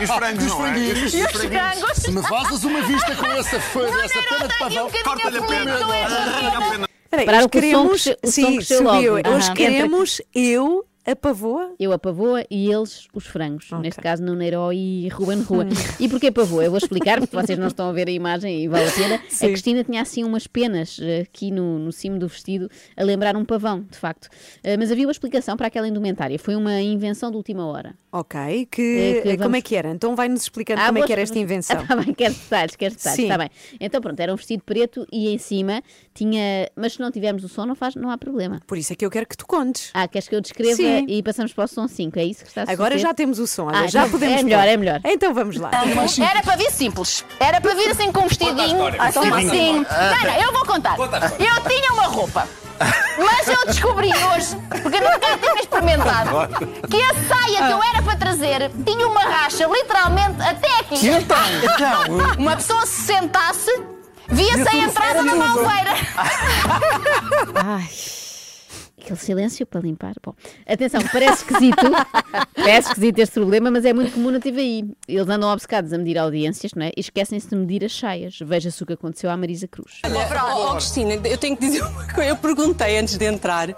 [0.00, 0.78] E os frangos, não é?
[0.78, 1.96] E os frangos.
[1.96, 6.88] Se me fazes uma vista com essa folha, essa pena de pavão, Corta-lhe a pena.
[7.10, 8.02] Peraí, Pararam hoje que o som queremos.
[8.22, 9.14] Sim, subiu.
[9.14, 11.74] Hoje queremos eu, a pavoa.
[11.78, 13.70] Eu a pavoa e eles os frangos.
[13.80, 15.66] Neste caso, Herói e Ruben Rua.
[16.00, 16.64] E porquê pavoa?
[16.64, 19.20] Eu vou explicar, porque vocês não estão a ver a imagem e vale a pena.
[19.28, 19.46] Sim.
[19.46, 23.36] A Cristina tinha assim umas penas eh, aqui no, no cimo do vestido, a lembrar
[23.36, 24.28] um pavão, de facto.
[24.62, 26.38] Eh, Mas havia uma explicação para aquela indumentária.
[26.38, 27.94] Foi uma invenção de última hora.
[28.12, 29.90] Ok, que, É que como vamos- é que era?
[29.90, 31.78] Então vai-nos explicando Ah, como é que era esta invenção.
[31.78, 33.50] Ah, tá bem, quer detalhes, quer detalhes, está bem.
[33.80, 35.82] Então pronto, era um vestido preto e em cima
[36.14, 36.68] tinha.
[36.76, 38.60] Mas se não tivermos o som, não, faz, não há problema.
[38.66, 39.90] Por isso é que eu quero que tu contes.
[39.94, 40.97] Ah, queres que eu descreva Sim.
[41.06, 42.18] E passamos para o som 5?
[42.18, 42.98] É isso que está a Agora suceder?
[43.00, 44.68] já temos o som, olha, Ah, já então podemos É melhor, pôr.
[44.68, 45.00] é melhor.
[45.04, 45.70] Então vamos lá.
[46.30, 47.24] Era para vir simples.
[47.38, 48.86] Era para vir assim com um vestidinho.
[48.98, 49.72] Assim, assim.
[49.74, 50.96] Não, não, eu vou contar.
[50.98, 52.48] Eu tinha uma roupa.
[53.18, 56.30] Mas eu descobri hoje, porque nunca tinha experimentado,
[56.88, 61.08] que a saia que eu era para trazer tinha uma racha literalmente até aqui.
[61.08, 61.36] Então?
[61.74, 62.36] Então?
[62.38, 63.82] Uma pessoa se sentasse,
[64.28, 65.90] via-se a entrada da malveira.
[67.54, 67.88] Ai.
[69.08, 70.12] Aquele silêncio para limpar.
[70.22, 70.34] Bom,
[70.66, 71.76] atenção, parece esquisito.
[72.54, 74.94] parece esquisito este problema, mas é muito comum na TVI.
[75.08, 76.90] Eles andam obcecados a medir audiências, não é?
[76.94, 78.38] E esquecem-se de medir as saias.
[78.38, 80.02] Veja-se o que aconteceu à Marisa Cruz.
[80.04, 82.28] Oh, Cristina, eu tenho que dizer uma coisa.
[82.28, 83.74] Eu perguntei antes de entrar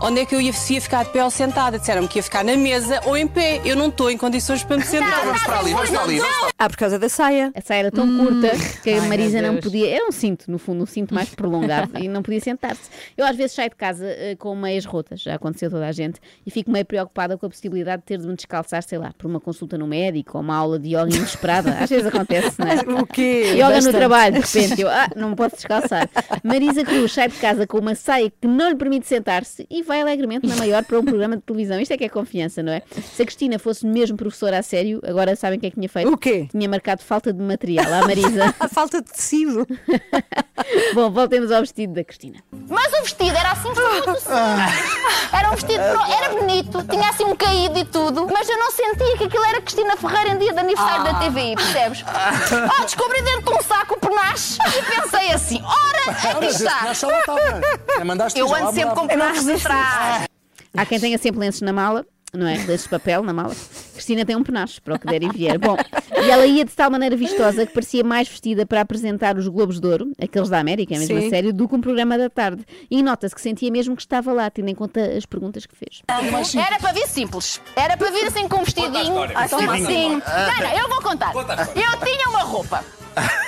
[0.00, 1.78] onde é que eu ia, se ia ficar de pé ou sentada.
[1.78, 3.60] Disseram-me que ia ficar na mesa ou em pé.
[3.64, 5.08] Eu não estou em condições para me sentar.
[5.08, 6.18] Então vamos para ali, vamos para ali.
[6.18, 6.54] vamos para ali.
[6.58, 7.52] Ah, por causa da saia.
[7.54, 8.50] A saia era tão curta
[8.82, 9.94] que a Ai, Marisa não podia.
[9.94, 12.90] Era um cinto, no fundo, um cinto mais prolongado e não podia sentar-se.
[13.16, 16.18] Eu às vezes saio de casa eh, com meias rotas, já aconteceu toda a gente,
[16.46, 19.26] e fico meio preocupada com a possibilidade de ter de me descalçar, sei lá, por
[19.30, 21.72] uma consulta no médico ou uma aula de yoga inesperada.
[21.78, 22.72] Às vezes acontece, não é?
[23.02, 23.52] O quê?
[23.54, 23.96] Yoga no Bastante.
[23.96, 26.08] trabalho, de repente, eu, ah, não me posso descalçar.
[26.42, 30.00] Marisa Cruz sai de casa com uma saia que não lhe permite sentar-se e vai
[30.00, 31.80] alegremente na maior para um programa de televisão.
[31.80, 32.82] Isto é que é confiança, não é?
[33.14, 35.88] Se a Cristina fosse mesmo professora a sério, agora sabem o que é que tinha
[35.88, 36.12] feito?
[36.12, 36.48] O quê?
[36.50, 38.54] Tinha marcado falta de material à Marisa.
[38.60, 39.66] A falta de tecido.
[40.94, 42.38] Bom, voltemos ao vestido da Cristina.
[42.68, 44.18] Mas o vestido era assim todo
[45.32, 49.16] Era um vestido, era bonito, tinha assim um caído e tudo, mas eu não sentia
[49.16, 52.04] que aquilo era Cristina Ferreira em dia de aniversário da TVI, percebes?
[52.78, 56.64] Oh, descobri dentro de um saco o penache e pensei assim, ora, aqui Olha, esse
[56.64, 56.84] está.
[58.04, 60.26] mandaste Eu ando sempre com penaches atrás.
[60.76, 62.56] Há quem tenha sempre lenços na mala, não é?
[62.58, 63.54] Lenços de papel na mala.
[64.02, 65.56] Cristina tem um penacho, para o que der e vier.
[65.58, 65.76] Bom,
[66.24, 69.78] e ela ia de tal maneira vistosa que parecia mais vestida para apresentar os Globos
[69.78, 71.26] de Ouro, aqueles da América, é mesmo Sim.
[71.26, 72.66] a sério, do que um programa da tarde.
[72.90, 76.02] E nota-se que sentia mesmo que estava lá, tendo em conta as perguntas que fez.
[76.58, 77.60] Era para vir simples.
[77.76, 79.22] Era para vir assim com um vestidinho.
[79.36, 80.08] Assim, assim.
[80.08, 81.32] Não, não, eu vou contar.
[81.34, 82.84] Eu tinha uma roupa.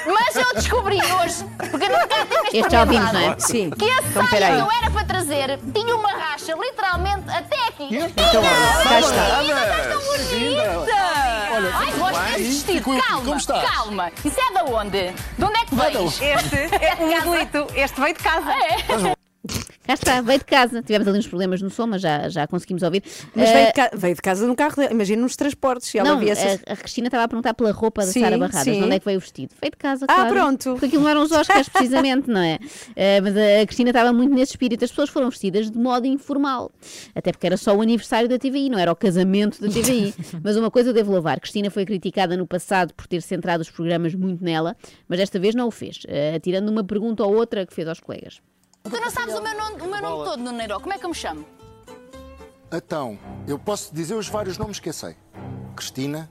[0.06, 3.36] Mas eu descobri hoje, porque nunca tinha Este já ouvimos, não é?
[3.38, 3.70] Sim.
[3.70, 7.88] que a Então, saia que eu era para trazer tinha uma racha literalmente até aqui.
[7.96, 9.24] Então, olha, cá está.
[11.76, 13.00] Ai, gosto desse vestido.
[13.02, 13.70] Calma, como estás?
[13.70, 14.12] calma.
[14.24, 15.10] Isso é da onde?
[15.12, 16.20] De onde é que vens?
[16.20, 17.66] Este é um modelito.
[17.74, 19.13] Este veio de casa.
[19.86, 20.82] Cá está, veio de casa.
[20.82, 23.02] Tivemos ali uns problemas no som, mas já, já conseguimos ouvir.
[23.34, 25.88] Mas Eh, veio de, ca- veio de casa no carro, imagina nos transportes.
[25.88, 26.60] Se ela não, via essas...
[26.66, 28.82] a, a Cristina estava a perguntar pela roupa da Sim, Sara Barradas, de sim.
[28.82, 29.54] onde é que veio o vestido?
[29.60, 30.34] Veio de casa, Ah, claro.
[30.34, 30.70] pronto.
[30.72, 32.58] Porque aquilo não eram os Oscars, precisamente, não é?
[32.96, 34.84] Eh, mas a Cristina estava muito nesse espírito.
[34.84, 36.72] As pessoas foram vestidas de modo informal.
[37.14, 40.14] Até porque era só o aniversário da TVI, não era o casamento da TVI.
[40.42, 43.70] mas uma coisa eu devo louvar: Cristina foi criticada no passado por ter centrado os
[43.70, 44.74] programas muito nela,
[45.06, 48.00] mas desta vez não o fez, eh, tirando uma pergunta ou outra que fez aos
[48.00, 48.40] colegas.
[48.84, 50.78] Tu não sabes o meu nome, o meu nome todo, Nuno Neiro.
[50.78, 51.44] Como é que eu me chamo?
[52.70, 55.16] Então, eu posso dizer os vários nomes que eu sei.
[55.74, 56.30] Cristina,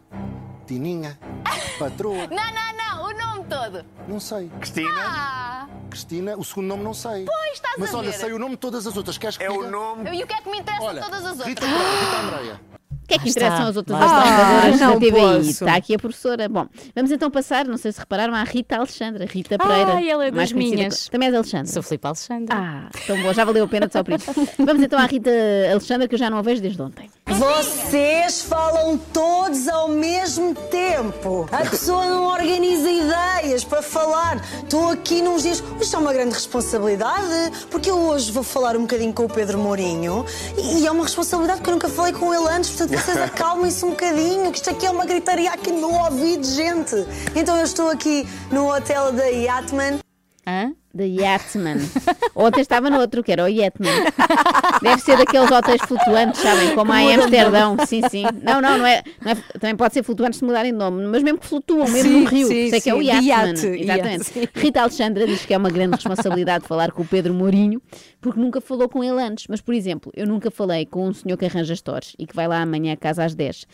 [0.67, 1.17] Tininha,
[1.79, 3.03] Patroa, Não, não, não.
[3.09, 3.83] O nome todo.
[4.07, 4.49] não sei.
[4.59, 7.25] Cristina, Ah, Cristina, o segundo nome não sei.
[7.25, 8.17] Pois, estás Mas a olha, ver.
[8.17, 9.17] sei o nome de todas as outras.
[9.17, 9.69] Queres que é o diga?
[9.71, 10.11] nome.
[10.15, 11.47] e o que é que me interessa Olha, de todas as outras?
[11.47, 12.61] Rita Pereira, Rita Andreia.
[13.13, 15.49] O que é que interessam está, as outras Ah, da não TVI?
[15.49, 16.49] Está aqui a professora.
[16.49, 19.25] Bom, vamos então passar, não sei se repararam, à Rita Alexandra.
[19.25, 19.93] Rita Pereira.
[19.93, 21.07] Ai, ela é mais das minhas.
[21.09, 21.67] Também é da Alexandra.
[21.67, 22.47] Sou Filipe Alexandre.
[22.49, 24.31] Ah, tão bom, já valeu a pena de só por isso.
[24.57, 25.29] Vamos então à Rita
[25.71, 27.09] Alexandra, que eu já não a vejo desde ontem.
[27.27, 31.47] Vocês falam todos ao mesmo tempo.
[31.51, 34.41] A pessoa não organiza ideias para falar.
[34.63, 35.63] Estou aqui nos dias.
[35.79, 39.57] Isto é uma grande responsabilidade, porque eu hoje vou falar um bocadinho com o Pedro
[39.57, 40.25] Mourinho
[40.57, 43.89] e, é uma responsabilidade porque eu nunca falei com ele antes, portanto vocês acalmem-se um
[43.89, 46.95] bocadinho, que isto aqui é uma gritaria aqui no ouvido, gente.
[47.35, 49.99] Então eu estou aqui no hotel da Yatman.
[50.47, 50.73] Hã?
[50.95, 51.77] The Yatman.
[52.35, 53.91] Ontem estava no outro, que era o Yatman.
[54.81, 56.75] Deve ser daqueles hotéis flutuantes, sabem?
[56.75, 57.77] Como Como Amsterdão.
[57.87, 58.23] Sim, sim.
[58.43, 61.23] Não, não, não é, não é- Também pode ser flutuantes se mudarem de nome, mas
[61.23, 62.47] mesmo que flutuam, mesmo Sim, no Rio.
[62.47, 63.05] sim, sei que é o sim.
[63.07, 63.53] Yatman.
[63.79, 64.39] Exatamente.
[64.39, 64.49] iate.
[64.53, 67.81] Rita Alexandra diz que é uma grande responsabilidade falar com o Pedro Mourinho,
[68.21, 69.45] porque nunca falou com ele antes.
[69.49, 72.47] Mas, por exemplo, eu nunca falei com um senhor que arranja stores e que vai
[72.47, 73.65] lá amanhã a casa às 10.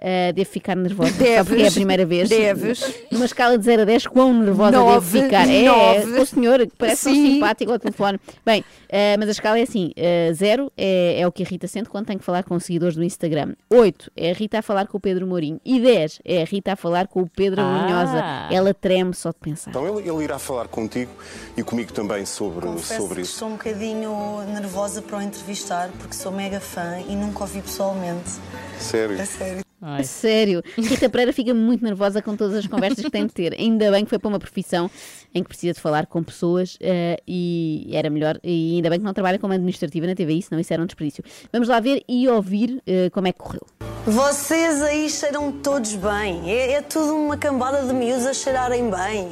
[0.00, 2.28] Ah, devo ficar nervosa, só Deves, porque é a primeira vez.
[2.28, 2.84] deves.
[3.10, 5.48] Numa escala de 0 a 10, quão nervosa Nove, devo ficar?
[5.48, 6.12] É, nove.
[6.16, 7.32] com o senhor, parece tão Sim.
[7.34, 8.18] simpático ao telefone.
[8.44, 9.92] Bem, eh, mas a escala é assim:
[10.34, 13.02] 0 é, é o que a Rita sente quando tem que falar com seguidores do
[13.04, 13.54] Instagram.
[13.70, 15.60] 8 é a Rita a falar com o Pedro Mourinho.
[15.64, 17.78] E 10 é a Rita a falar com o Pedro Ah.
[17.82, 18.24] Brunhosa.
[18.54, 19.70] Ela treme só de pensar.
[19.70, 21.10] Então ele, ele irá falar contigo
[21.56, 23.32] e comigo também sobre, Confesso sobre que isso.
[23.34, 27.60] estou um bocadinho nervosa para o entrevistar, porque sou mega fã e nunca o vi
[27.62, 28.30] pessoalmente.
[28.78, 29.20] Sério.
[29.20, 29.68] A sério.
[29.80, 33.54] A Sério, Rita Pereira fica muito nervosa com todas as conversas que tem de ter.
[33.54, 34.90] Ainda bem que foi para uma profissão
[35.32, 38.40] em que precisa de falar com pessoas eh, e era melhor.
[38.42, 41.22] E ainda bem que não trabalha como administrativa na TVI, senão isso era um desperdício.
[41.52, 43.64] Vamos lá ver e ouvir eh, como é que correu.
[44.04, 46.50] Vocês aí cheiram todos bem.
[46.50, 49.28] É, é tudo uma cambada de miúdos a cheirarem bem.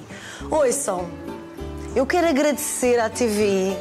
[0.49, 1.11] Ouçam,
[1.97, 3.77] eu quero agradecer à TVI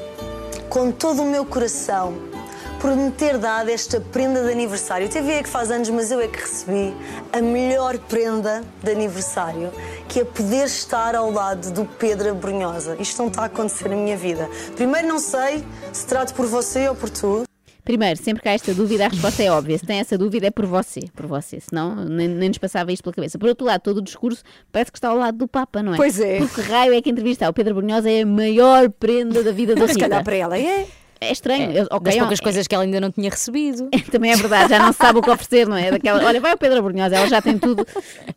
[0.68, 2.35] com todo o meu coração
[2.80, 5.10] por me ter dado esta prenda de aniversário.
[5.10, 6.94] TVI é que faz anos, mas eu é que recebi
[7.34, 9.72] a melhor prenda de aniversário,
[10.08, 12.96] que é poder estar ao lado do Pedro Abrunhosa.
[13.00, 14.50] Isto não está a acontecer na minha vida.
[14.76, 17.44] Primeiro, não sei se trato por você ou por tu.
[17.84, 19.78] Primeiro, sempre que há esta dúvida, a resposta é óbvia.
[19.78, 21.02] Se tem essa dúvida, é por você.
[21.16, 21.60] Por você.
[21.60, 23.38] Senão, nem, nem nos passava isto pela cabeça.
[23.38, 25.98] Por outro lado, todo o discurso parece que está ao lado do Papa, não é?
[25.98, 26.40] Pois é.
[26.40, 29.88] Porque raio é que entrevistar o Pedro Brunhosa é a maior prenda da vida da
[29.88, 30.00] Se Rita.
[30.10, 30.88] calhar para ela é.
[31.20, 31.72] É estranho.
[31.72, 33.90] Eu- ok, das é- poucas coisas que ela ainda não tinha recebido.
[34.12, 35.92] Também é verdade, já não se sabe o que oferecer, não é?
[35.92, 37.86] Daquela, olha, vai o Pedro Brunhosa, ela já tem tudo.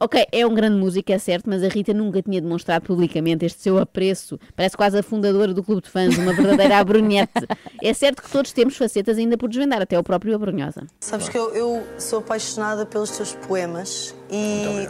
[0.00, 3.60] Ok, é um grande músico, é certo, mas a Rita nunca tinha demonstrado publicamente este
[3.62, 4.38] seu apreço.
[4.54, 7.32] Parece quase a fundadora do clube de fãs, uma verdadeira abrunhete.
[7.82, 10.86] É certo que todos temos facetas ainda por desvendar, até o próprio Abrunhosa.
[11.00, 14.88] Sabes que eu, eu sou apaixonada pelos teus poemas e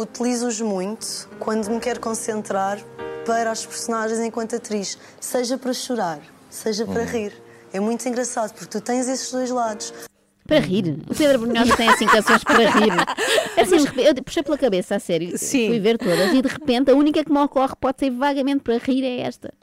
[0.00, 2.78] utilizo-os muito quando me quero concentrar
[3.24, 6.18] para as personagens enquanto atriz, seja para chorar,
[6.54, 7.32] seja para rir.
[7.72, 9.92] É muito engraçado porque tu tens esses dois lados.
[10.46, 10.98] Para rir.
[11.08, 12.92] O Pedro Brunhosa tem assim canções para rir.
[13.56, 15.38] Assim, eu puxei pela cabeça, a sério.
[15.38, 15.68] Sim.
[15.68, 18.78] Fui ver todas e de repente a única que me ocorre pode ser vagamente para
[18.78, 19.54] rir é esta.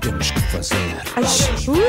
[0.00, 0.76] Temos que fazer.
[1.16, 1.24] Ai,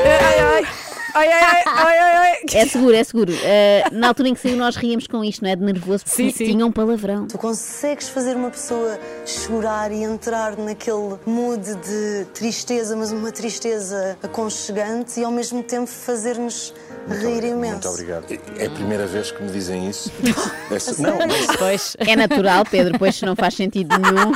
[0.06, 2.36] ai, ai, ai, ai, ai, ai, ai.
[2.54, 3.32] É seguro, é seguro.
[3.32, 5.56] Uh, na altura em que saiu, nós ríamos com isto, não é?
[5.56, 6.46] De nervoso, porque Sim, sim.
[6.46, 7.26] tinha um palavrão.
[7.26, 14.16] Tu consegues fazer uma pessoa chorar e entrar naquele mood de tristeza, mas uma tristeza
[14.22, 16.74] aconchegante e ao mesmo tempo fazer-nos
[17.08, 17.72] rir imenso.
[17.72, 18.24] Muito obrigado.
[18.56, 20.10] É a primeira vez que me dizem isso.
[20.70, 21.96] É, não, mas Pois.
[21.98, 24.30] É natural, Pedro, pois não faz sentido nenhum.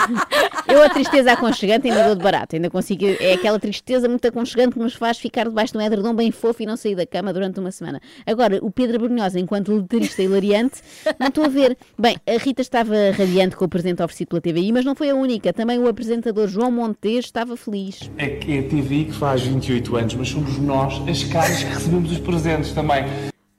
[0.67, 3.05] Eu a tristeza aconchegante ainda dou de barato, ainda consigo.
[3.21, 6.61] É aquela tristeza muito aconchegante que nos faz ficar debaixo de um edredom bem fofo
[6.65, 8.01] e não sair da cama durante uma semana.
[8.27, 10.83] Agora, o Pedro Brunhosa, enquanto letrista hilariante,
[11.19, 11.77] não estou a ver.
[11.99, 15.15] Bem, a Rita estava radiante com o presente oferecido pela TVI, mas não foi a
[15.15, 15.53] única.
[15.53, 18.11] Também o apresentador João Montes estava feliz.
[18.19, 21.71] É que é a TVI que faz 28 anos, mas somos nós as caras que
[21.71, 23.05] recebemos os presentes também.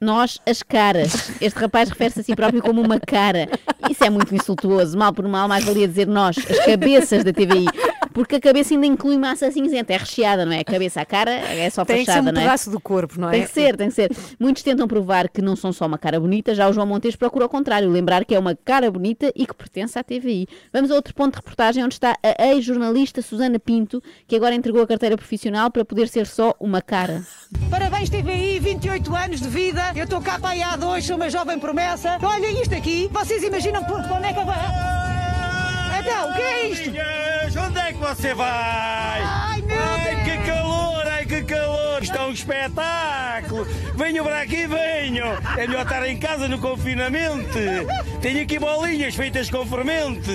[0.01, 1.31] Nós, as caras.
[1.41, 3.47] Este rapaz refere-se a si próprio como uma cara.
[3.89, 4.97] Isso é muito insultuoso.
[4.97, 7.65] Mal por mal, mais valia dizer nós, as cabeças da TVI.
[8.15, 10.61] Porque a cabeça ainda inclui massa cinzenta, é recheada, não é?
[10.61, 12.43] A cabeça, a cara é só Tem que ser fachada, um não é?
[12.45, 13.31] pedaço do corpo, não é?
[13.33, 14.09] Tem que ser, tem que ser.
[14.39, 17.43] Muitos tentam provar que não são só uma cara bonita, já o João Montes procura
[17.43, 20.47] ao contrário, lembrar que é uma cara bonita e que pertence à TVI.
[20.71, 24.81] Vamos a outro ponto de reportagem onde está a ex-jornalista Susana Pinto, que agora entregou
[24.81, 27.21] a carteira profissional para poder ser só uma cara.
[27.69, 29.91] Parabéns TVI, 28 anos de vida.
[29.93, 32.17] Eu estou cá para aí há dois, sou uma jovem promessa.
[32.23, 33.09] Olhem isto aqui.
[33.11, 35.04] Vocês imaginam por onde é que eu vou?
[36.05, 36.89] O que é isto?
[37.59, 39.21] Onde é que você vai?
[39.23, 42.03] Ai, meu Ai, que calor, ai, que calor!
[42.03, 43.65] Isto é um espetáculo!
[43.95, 45.37] Venham para aqui, venham!
[45.57, 47.57] É melhor estar em casa no confinamento!
[48.21, 50.29] Tenho aqui bolinhas feitas com fermento!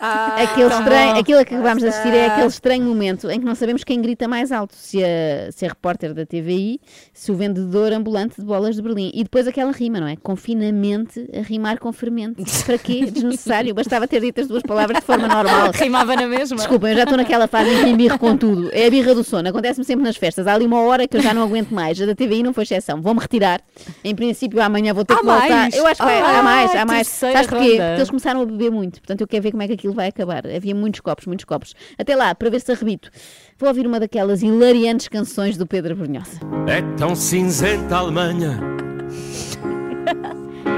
[0.00, 1.20] Ah, aquele estranho, bom.
[1.20, 4.00] aquilo a que acabámos de assistir é aquele estranho momento em que não sabemos quem
[4.00, 6.80] grita mais alto, se a, se a repórter da TVI,
[7.12, 9.10] se o vendedor ambulante de bolas de Berlim.
[9.14, 10.16] E depois aquela rima, não é?
[10.16, 12.42] Confinamente a rimar com fermento.
[12.64, 13.06] Para quê?
[13.10, 13.74] Desnecessário.
[13.74, 15.70] Bastava ter dito as duas palavras de forma normal.
[15.74, 16.56] Rimava na mesma.
[16.56, 18.70] Desculpem, eu já estou naquela fase em que embirro com tudo.
[18.72, 19.48] É a birra do sono.
[19.48, 20.46] Acontece-me sempre nas festas.
[20.46, 22.00] Há ali uma hora que eu já não aguento mais.
[22.00, 23.00] A da TVI não foi exceção.
[23.00, 23.60] Vou-me retirar.
[24.04, 25.48] Em princípio, amanhã vou ter Há que voltar.
[25.48, 25.74] mais?
[25.74, 27.06] Eu acho que vai, Ah, há mais, há mais.
[27.06, 27.68] Sabes porquê?
[27.76, 29.00] Porque eles começaram a beber muito.
[29.00, 30.46] Portanto, eu quero ver como é que aquilo vai acabar.
[30.46, 31.74] Havia muitos copos, muitos copos.
[31.98, 33.10] Até lá, para ver se arrebito.
[33.58, 36.40] Vou ouvir uma daquelas hilariantes canções do Pedro Brunhosa.
[36.66, 38.58] É tão cinzenta a Alemanha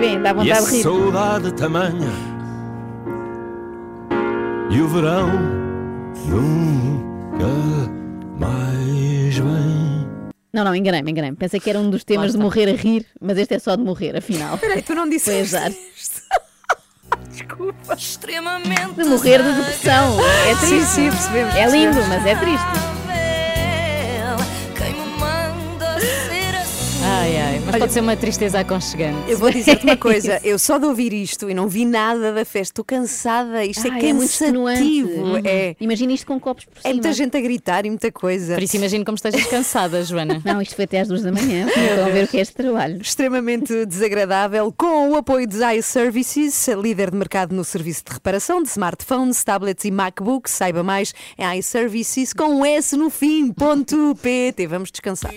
[0.01, 0.83] Bem, dá e a vontade de rir.
[0.83, 2.09] saudade tamanha
[4.71, 5.29] e o verão
[6.29, 7.47] nunca
[8.39, 10.09] mais vem.
[10.53, 11.37] Não, não, enganei-me, enganei-me.
[11.37, 13.83] Pensei que era um dos temas de morrer a rir, mas este é só de
[13.83, 14.57] morrer, afinal.
[14.59, 15.73] Peraí, tu não Foi disseste azar.
[17.39, 17.95] Desculpa.
[17.95, 20.19] Extremamente De morrer de depressão.
[20.47, 20.87] É Sim, triste.
[20.91, 22.67] sim, percebemos, É lindo, mas é triste.
[27.71, 29.31] Mas pode ser uma tristeza aconchegante.
[29.31, 32.43] Eu vou dizer-te uma coisa, eu só de ouvir isto e não vi nada da
[32.45, 34.65] festa, estou cansada, isto é Ai, é muito cansativo.
[34.73, 35.21] extenuante.
[35.21, 35.37] Uhum.
[35.45, 35.77] É.
[35.79, 36.95] Imagina isto com copos por É cima.
[36.95, 38.55] muita gente a gritar e muita coisa.
[38.55, 40.41] Por isso imagino como estejas cansada, Joana.
[40.45, 41.67] Não, isto foi até às duas da manhã.
[41.69, 43.03] Estão a ver o que é este trabalho.
[43.03, 48.69] Extremamente desagradável, com o apoio de iServices, líder de mercado no serviço de reparação de
[48.71, 50.53] smartphones, tablets e MacBooks.
[50.53, 54.67] Saiba mais em iServices com um S no fim, ponto PT.
[54.67, 55.35] Vamos descansar.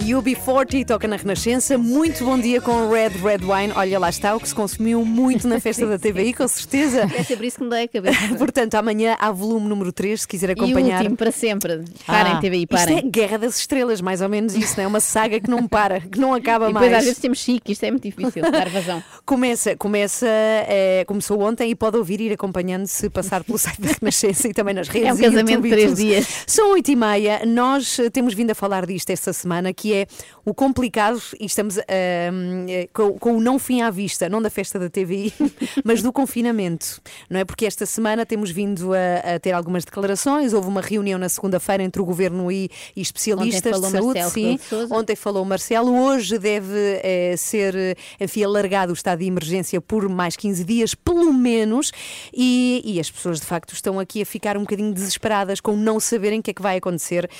[0.00, 1.65] UB40 toca na Renascença.
[1.76, 3.72] Muito bom dia com Red Red Wine.
[3.74, 7.10] Olha, lá está o que se consumiu muito na festa da TVI, com certeza.
[7.16, 8.18] É sempre isso que me dá a cabeça.
[8.38, 10.98] Portanto, amanhã há volume número 3, se quiser E o acompanhar.
[11.00, 11.82] último, para sempre.
[12.06, 12.98] Parem, Ah, TVI, Isto parem.
[12.98, 14.86] é Guerra das Estrelas, mais ou menos isso, não é?
[14.86, 16.98] Uma saga que não para, que não acaba E depois mais.
[16.98, 19.02] às vezes temos chique, isto é muito difícil, dar vazão.
[19.26, 23.80] Começa, começa eh, começou ontem e pode ouvir e ir acompanhando se passar pelo site
[23.80, 25.08] da Renascença e também nas redes.
[25.08, 26.44] É um e casamento de e três dias.
[26.46, 27.42] São oito e meia.
[27.44, 30.06] Nós eh, temos vindo a falar disto esta semana, que é
[30.44, 34.78] o complicado, e estamos eh, com, com o não fim à vista, não da festa
[34.78, 35.32] da TVI,
[35.82, 37.44] mas do confinamento, não é?
[37.44, 40.52] Porque esta semana temos vindo a, a ter algumas declarações.
[40.52, 44.20] Houve uma reunião na segunda-feira entre o governo e, e especialistas de saúde.
[44.20, 44.58] Marcelo sim.
[44.90, 50.08] Ontem falou o Marcelo, hoje deve eh, ser, enfim, alargado o estado de emergência por
[50.08, 51.90] mais 15 dias, pelo menos,
[52.34, 55.98] e, e as pessoas de facto estão aqui a ficar um bocadinho desesperadas com não
[55.98, 57.30] saberem o que é que vai acontecer.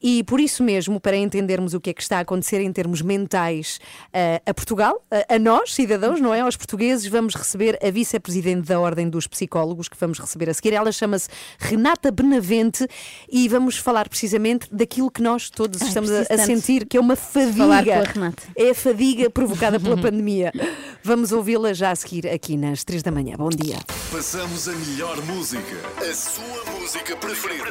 [0.00, 3.02] E por isso mesmo, para entendermos o que é que está a acontecer em termos
[3.02, 3.63] mentais
[4.12, 6.40] eh, a Portugal, a, a nós, cidadãos, não é?
[6.40, 10.72] Aos portugueses, vamos receber a vice-presidente da Ordem dos Psicólogos, que vamos receber a seguir.
[10.74, 12.86] Ela chama-se Renata Benavente
[13.30, 17.16] e vamos falar precisamente daquilo que nós todos Ai, estamos a, sentir, que é uma
[17.16, 18.02] fadiga.
[18.56, 20.52] É a fadiga provocada pela pandemia.
[21.02, 23.36] Vamos ouvi-la já a seguir aqui nas 3 da manhã.
[23.36, 23.76] Bom dia.
[24.10, 27.70] Passamos a melhor música, a sua música preferida.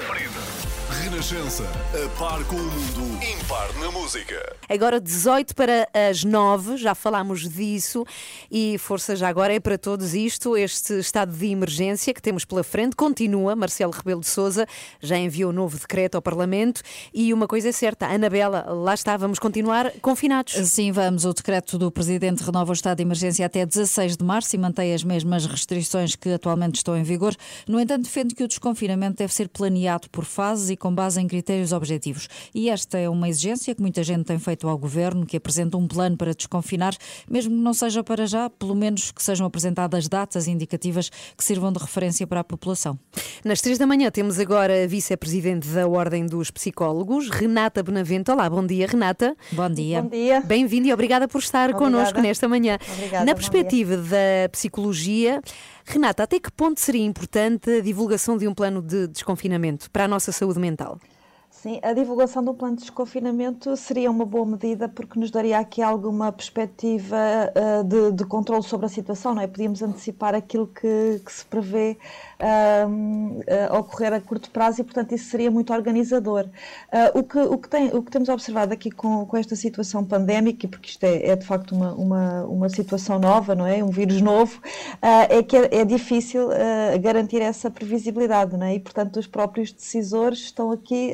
[1.01, 4.55] Renascença, a par com o mundo, impar na música.
[4.69, 8.05] Agora 18 para as 9, já falámos disso
[8.51, 12.63] e força já agora é para todos isto, este estado de emergência que temos pela
[12.63, 14.67] frente continua, Marcelo Rebelo de Sousa
[15.01, 18.93] já enviou um novo decreto ao Parlamento e uma coisa é certa, a Anabela, lá
[18.93, 20.53] está, vamos continuar confinados.
[20.67, 21.25] Sim, vamos.
[21.25, 24.93] O decreto do Presidente renova o estado de emergência até 16 de março e mantém
[24.93, 27.35] as mesmas restrições que atualmente estão em vigor.
[27.67, 31.27] No entanto, defende que o desconfinamento deve ser planeado por fases e com base em
[31.27, 32.27] critérios objetivos.
[32.53, 35.87] E esta é uma exigência que muita gente tem feito ao Governo, que apresenta um
[35.87, 36.93] plano para desconfinar,
[37.25, 41.71] mesmo que não seja para já, pelo menos que sejam apresentadas datas indicativas que sirvam
[41.71, 42.99] de referência para a população.
[43.45, 48.29] Nas 3 da manhã temos agora a vice-presidente da Ordem dos Psicólogos, Renata Benavente.
[48.29, 49.37] Olá, bom dia, Renata.
[49.53, 50.01] Bom dia.
[50.01, 50.41] Bom dia.
[50.41, 51.91] Bem-vindo e obrigada por estar Obrigada.
[51.91, 52.77] connosco nesta manhã.
[52.97, 55.41] Obrigada, Na perspectiva da psicologia,
[55.85, 60.07] Renata, até que ponto seria importante a divulgação de um plano de desconfinamento para a
[60.07, 60.99] nossa saúde mental?
[61.63, 65.81] Sim, a divulgação do plano de desconfinamento seria uma boa medida porque nos daria aqui
[65.81, 69.47] alguma perspectiva uh, de, de controle sobre a situação, não é?
[69.47, 71.97] Podíamos antecipar aquilo que, que se prevê
[72.41, 76.49] uh, ocorrer a curto prazo e, portanto, isso seria muito organizador.
[76.91, 80.03] Uh, o, que, o, que tem, o que temos observado aqui com, com esta situação
[80.03, 83.81] pandémica, porque isto é, é de facto uma, uma, uma situação nova, não é?
[83.81, 84.59] Um vírus novo,
[85.01, 86.49] é que é, é difícil
[87.01, 88.75] garantir essa previsibilidade, não é?
[88.75, 91.13] E, portanto, os próprios decisores estão aqui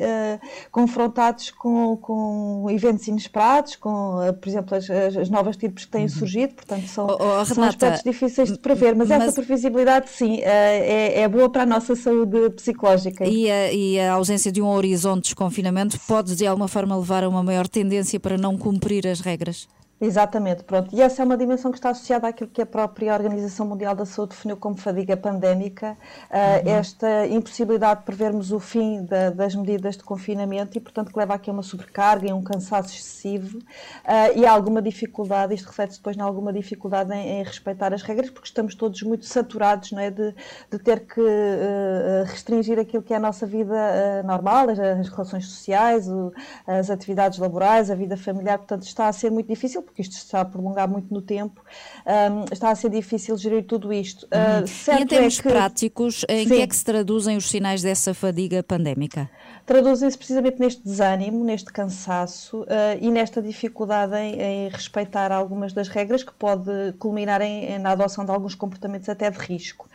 [0.70, 6.08] confrontados com, com eventos inesperados, com, uh, por exemplo, as, as novas tipos que têm
[6.08, 10.10] surgido, portanto, são, Oh, oh, são Renata, aspectos difíceis de prever, mas, mas- essa previsibilidade,
[10.10, 13.26] sim, uh, é, é boa para a nossa saúde psicológica.
[13.26, 17.24] E a, e a ausência de um horizonte de desconfinamento pode, de alguma forma, levar
[17.24, 19.68] a uma maior tendência para não cumprir as regras?
[20.02, 20.94] Exatamente, pronto.
[20.96, 24.06] E essa é uma dimensão que está associada àquilo que a própria Organização Mundial da
[24.06, 25.92] Saúde definiu como fadiga pandémica,
[26.30, 31.18] uh, esta impossibilidade de prevermos o fim da- das medidas de confinamento e, portanto, que
[31.18, 33.58] leva aqui a uma sobrecarga e um cansaço excessivo.
[33.58, 38.30] Uh, e alguma dificuldade, isto reflete-se depois em alguma dificuldade em, em respeitar as regras,
[38.30, 40.34] porque estamos todos muito saturados não é, de,
[40.70, 45.08] de ter que uh, restringir aquilo que é a nossa vida uh, normal, as, as
[45.10, 46.32] relações sociais, o-
[46.66, 50.40] as atividades laborais, a vida familiar, portanto, está a ser muito difícil, porque isto está
[50.40, 51.60] a prolongar muito no tempo,
[52.06, 54.24] um, está a ser difícil gerir tudo isto.
[54.26, 54.66] Uh, Uhum.
[54.66, 56.54] certo E em termos é que- práticos, em Sim.
[56.54, 59.28] que é que se traduzem os sinais dessa fadiga pandémica?
[59.66, 65.86] traduzem-se precisamente neste desânimo, neste cansaço eh, e nesta dificuldade em, em respeitar algumas das
[65.86, 69.88] regras que pode culminar em, em- na adoção de alguns comportamentos até de risco.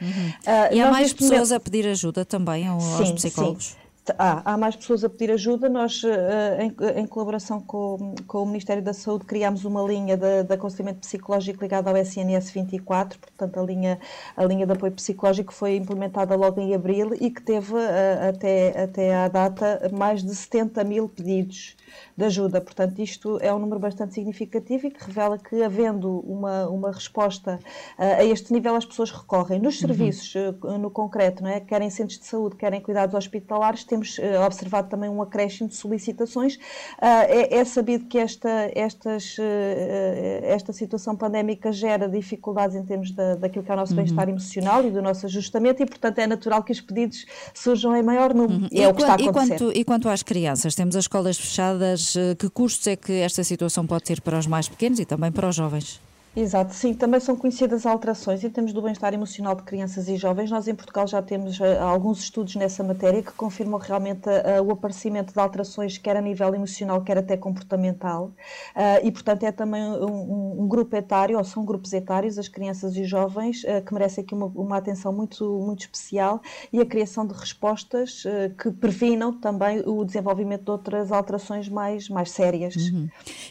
[0.45, 3.65] Ah, e há mais pessoas momento- a pedir ajuda também ao- aos Sim, psicólogos?
[3.65, 3.75] sim.
[4.19, 5.67] Há, há mais pessoas a pedir ajuda.
[5.67, 10.43] Nós, eh, em, em colaboração com, com o Ministério da Saúde, criámos uma linha de,
[10.43, 13.99] de aconselhamento psicológico ligada ao SNS 24, portanto, a linha,
[14.37, 18.83] a linha de apoio psicológico foi implementada logo em abril e que teve, eh, até,
[18.83, 21.75] até à data, mais de 70 mil pedidos
[22.15, 22.61] de ajuda.
[22.61, 27.59] Portanto, isto é um número bastante significativo e que revela que, havendo uma, uma resposta
[27.97, 29.59] eh, a este nível, as pessoas recorrem.
[29.59, 29.87] Nos Uhum.
[29.87, 31.59] serviços, eh, no concreto, não é?
[31.59, 36.57] querem centros de saúde, querem cuidados hospitalares, temos eh, observado também um acréscimo de solicitações.
[37.01, 42.83] Ah, é, é sabido que esta, estas, eh, eh, esta situação pandémica gera dificuldades em
[42.83, 43.97] termos da, daquilo que é o nosso Uhum.
[43.97, 48.03] bem-estar emocional e do nosso ajustamento e, portanto, é natural que os pedidos surjam em
[48.03, 48.67] maior número.
[48.71, 49.57] E é e, o que está a quan- e acontecer.
[49.59, 50.75] quanto, e quanto às crianças?
[50.75, 52.13] Temos as escolas fechadas.
[52.37, 55.47] Que custos é que esta situação pode ter para os mais pequenos e também para
[55.47, 56.01] os jovens?
[56.37, 60.51] Exato, sim, também são conhecidas alterações em termos do bem-estar emocional de crianças e jovens.
[60.51, 64.69] Nós em Portugal já temos eh, alguns estudos nessa matéria que confirmam realmente eh, o
[64.69, 68.33] aparecimento de alterações, quer a nível emocional, quer até comportamental.
[68.75, 72.97] Ah, e, portanto, é também um, um- grupo etário, ou são grupos etários, as crianças
[72.97, 76.41] e jovens, eh, que merecem aqui uma, uma atenção muito, muito especial
[76.73, 82.09] e a criação de respostas eh, que previnam também o desenvolvimento de outras alterações mais,
[82.09, 82.75] mais sérias.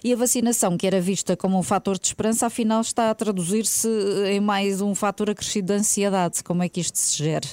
[0.02, 3.88] E a vacinação, que era vista como um fator de esperança, afinal está a traduzir-se
[4.26, 6.42] em mais um fator acrescido de ansiedade.
[6.42, 7.46] Como é que isto se gera?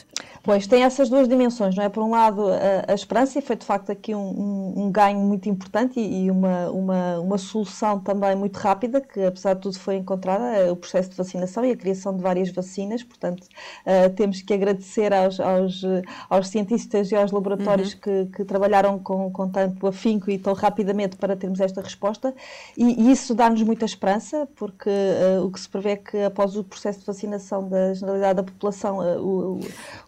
[0.44, 1.90] Pois, tem essas duas dimensões, não é?
[1.90, 5.20] Por um lado, a, a esperança, e foi de facto aqui um, um- um ganho
[5.20, 9.78] muito importante e, e uma, uma, uma solução também muito rápida, que apesar de tudo
[9.78, 13.48] foi encontrada, é o processo de vacinação e a criação de várias vacinas, portanto,
[13.86, 18.98] eh, temos que agradecer aos, aos, eh, aos cientistas e aos laboratórios que, que trabalharam
[18.98, 22.34] com, com tanto afinco e tão rapidamente para termos esta resposta,
[22.76, 26.56] e, e isso dá-nos muita esperança, porque eh, o que se prevê é que após
[26.58, 29.60] o processo de vacinação da generalidade da população, eh, o, o-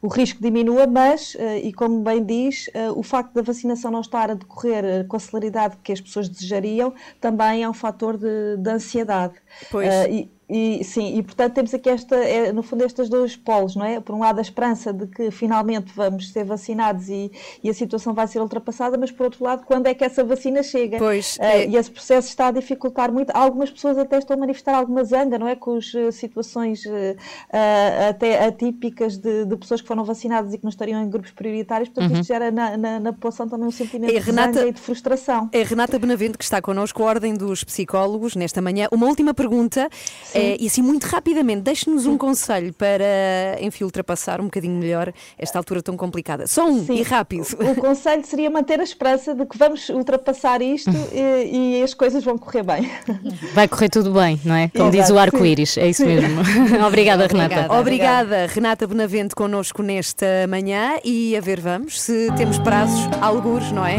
[0.02, 4.00] o risco diminua, mas, eh, e como bem diz, eh, o facto da vacinação não
[4.00, 8.18] estar a decorrer eh, com a celeridade que as pessoas desejariam também é um fator
[8.18, 9.34] de, de ansiedade.
[9.70, 9.90] Pois.
[10.10, 13.86] E, e, sim, e portanto temos aqui esta, é, no fundo estes dois polos, não
[13.86, 14.00] é?
[14.00, 17.32] Por um lado a esperança de que finalmente vamos ser vacinados e,
[17.64, 20.62] e a situação vai ser ultrapassada, mas por outro lado, quando é que essa vacina
[20.64, 20.98] chega?
[20.98, 23.32] Pois, é- E esse processo está a dificultar muito.
[23.32, 25.56] Algumas pessoas até estão a manifestar alguma zanga, não é?
[25.56, 26.84] Com as eh, situações
[27.52, 31.32] ah, até atípicas de, de pessoas que foram vacinadas e que não estariam em grupos
[31.32, 32.20] prioritários, portanto Uhum.
[32.20, 34.82] isto gera na, na, na população também um sentimento É, de Renata- zanga e de
[34.82, 35.50] frustração.
[35.52, 38.88] É Renata Benavente que está connosco, a Ordem dos Psicólogos, nesta manhã.
[38.92, 39.90] Uma última pergunta,
[40.34, 45.58] eh, e assim muito rapidamente, deixe-nos um conselho para, enfim, ultrapassar um bocadinho melhor esta
[45.58, 46.48] altura tão complicada.
[46.48, 47.46] Só um, e rápido.
[47.60, 52.24] O conselho seria manter a esperança de que vamos ultrapassar isto e, e as coisas
[52.24, 52.90] vão correr bem.
[53.54, 54.70] Vai correr tudo bem, não é?
[54.70, 55.22] Como diz Exato, o sim.
[55.22, 56.16] arco-íris, é isso Sim.
[56.16, 56.42] mesmo.
[56.86, 57.74] Obrigada, Renata.
[57.74, 63.86] Obrigada, Renata Benavente, connosco nesta manhã e a ver, vamos, se temos prazos, algures, não
[63.86, 63.98] é?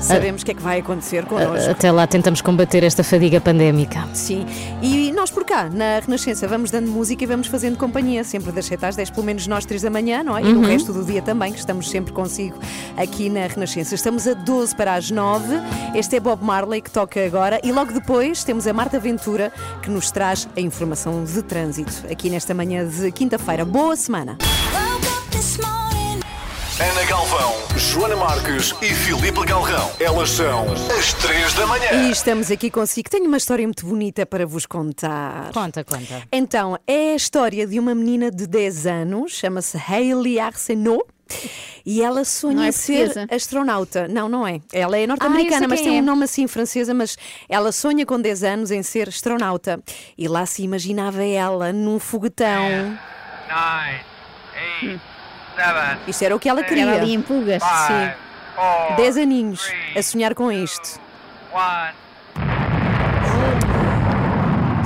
[0.00, 1.70] Sabemos o que é que vai acontecer connosco.
[1.70, 4.06] Até lá tentamos combater esta fadiga pandémica.
[4.12, 4.46] Sim,
[4.82, 8.66] e nós por cá, na Renascença, vamos dando música e vamos fazendo companhia, sempre das
[8.66, 10.42] 7 às 10, pelo menos nós 3 da manhã, não é?
[10.42, 10.66] E no Uhum.
[10.66, 12.56] resto do dia também, que estamos sempre consigo
[12.96, 13.94] aqui na Renascença.
[13.94, 15.54] Estamos a 12 para as 9.
[15.94, 19.52] Este é Bob Marley que toca agora e logo depois temos a Marta Ventura
[19.82, 23.64] que nos traz a informação de trânsito aqui nesta manhã de quinta-feira.
[23.64, 24.36] Boa semana!
[26.78, 29.90] Ana Galvão, Joana Marques e Filipe Galrão.
[29.98, 30.66] Elas são
[30.98, 31.90] as três da manhã.
[32.06, 33.08] E estamos aqui consigo.
[33.08, 35.52] Tenho uma história muito bonita para vos contar.
[35.54, 36.22] Conta, conta.
[36.30, 41.04] Então, é a história de uma menina de 10 anos, chama-se Hailey Arsenault.
[41.84, 43.34] E ela sonha é ser portuguesa?
[43.34, 44.06] astronauta.
[44.08, 44.60] Não, não é.
[44.72, 46.02] Ela é Ah, eu norte-americana, sei mas quem tem é.
[46.02, 47.16] um nome assim francesa, mas
[47.48, 49.80] ela sonha com 10 anos em ser astronauta.
[50.16, 52.68] E lá se imaginava ela num foguetão.
[53.48, 54.00] nine,
[54.82, 55.00] eight.
[56.06, 56.84] Isto era o que ela queria.
[56.84, 57.12] Era ali
[58.56, 61.00] four, 10 aninhos a sonhar com isto.
[61.52, 62.05] one.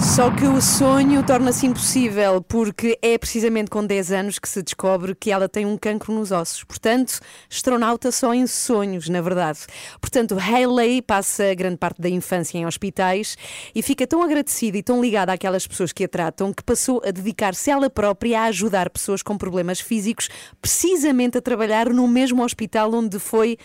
[0.03, 5.15] Só que o sonho torna-se impossível porque é precisamente com 10 anos que se descobre
[5.15, 6.65] que ela tem um cancro nos ossos.
[6.65, 7.21] Portanto,
[7.51, 9.61] astronauta só em sonhos, na verdade.
[10.01, 13.37] Portanto, Hayley passa grande parte da infância em hospitais
[13.75, 17.11] e fica tão agradecida e tão ligada àquelas pessoas que a tratam que passou a
[17.11, 20.29] dedicar-se ela própria a ajudar pessoas com problemas físicos,
[20.63, 23.59] precisamente a trabalhar no mesmo hospital onde foi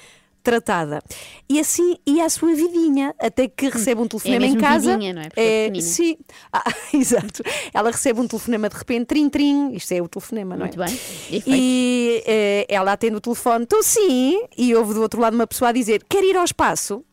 [0.45, 1.01] tratada.
[1.49, 4.53] E assim ia a sua vidinha, até que recebe um telefonema em Hum.
[4.53, 4.91] mesmo casa.
[4.93, 5.25] vidinha, não é?
[5.27, 5.81] Porque é pequenina.
[5.91, 6.17] sim,
[6.53, 7.43] Ah, exato.
[7.73, 10.69] Ela recebe um telefonema de repente, trim, trim, isto é o telefonema, não é?
[10.69, 10.99] Muito bem.
[11.29, 11.43] E.
[11.47, 15.69] E eh, ela atende o telefone, estou sim, e ouve do outro lado uma pessoa
[15.69, 17.03] a dizer: Quer ir ao espaço?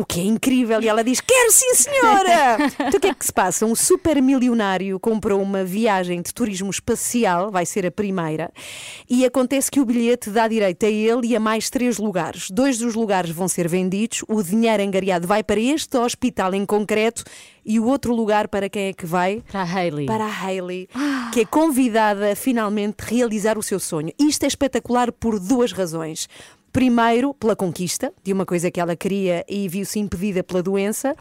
[0.00, 0.80] O que é incrível.
[0.80, 2.56] E ela diz: Quero sim, senhora!
[2.88, 3.66] então o que é que se passa?
[3.66, 8.50] Um super milionário comprou uma viagem de turismo espacial, vai ser a primeira,
[9.10, 12.50] e acontece que o bilhete dá direito a ele e a mais três lugares.
[12.50, 17.22] Dois dos lugares vão ser vendidos, o dinheiro angariado vai para este hospital em concreto.
[17.62, 19.42] E o outro lugar para quem é que vai?
[19.52, 20.06] Para a Hayley.
[20.06, 20.88] Para a Hayley,
[21.30, 24.12] que é convidada a finalmente realizar o seu sonho.
[24.18, 26.26] Isto é espetacular por duas razões.
[26.72, 31.14] Primeiro, pela conquista de uma coisa que ela queria e viu-se impedida pela doença,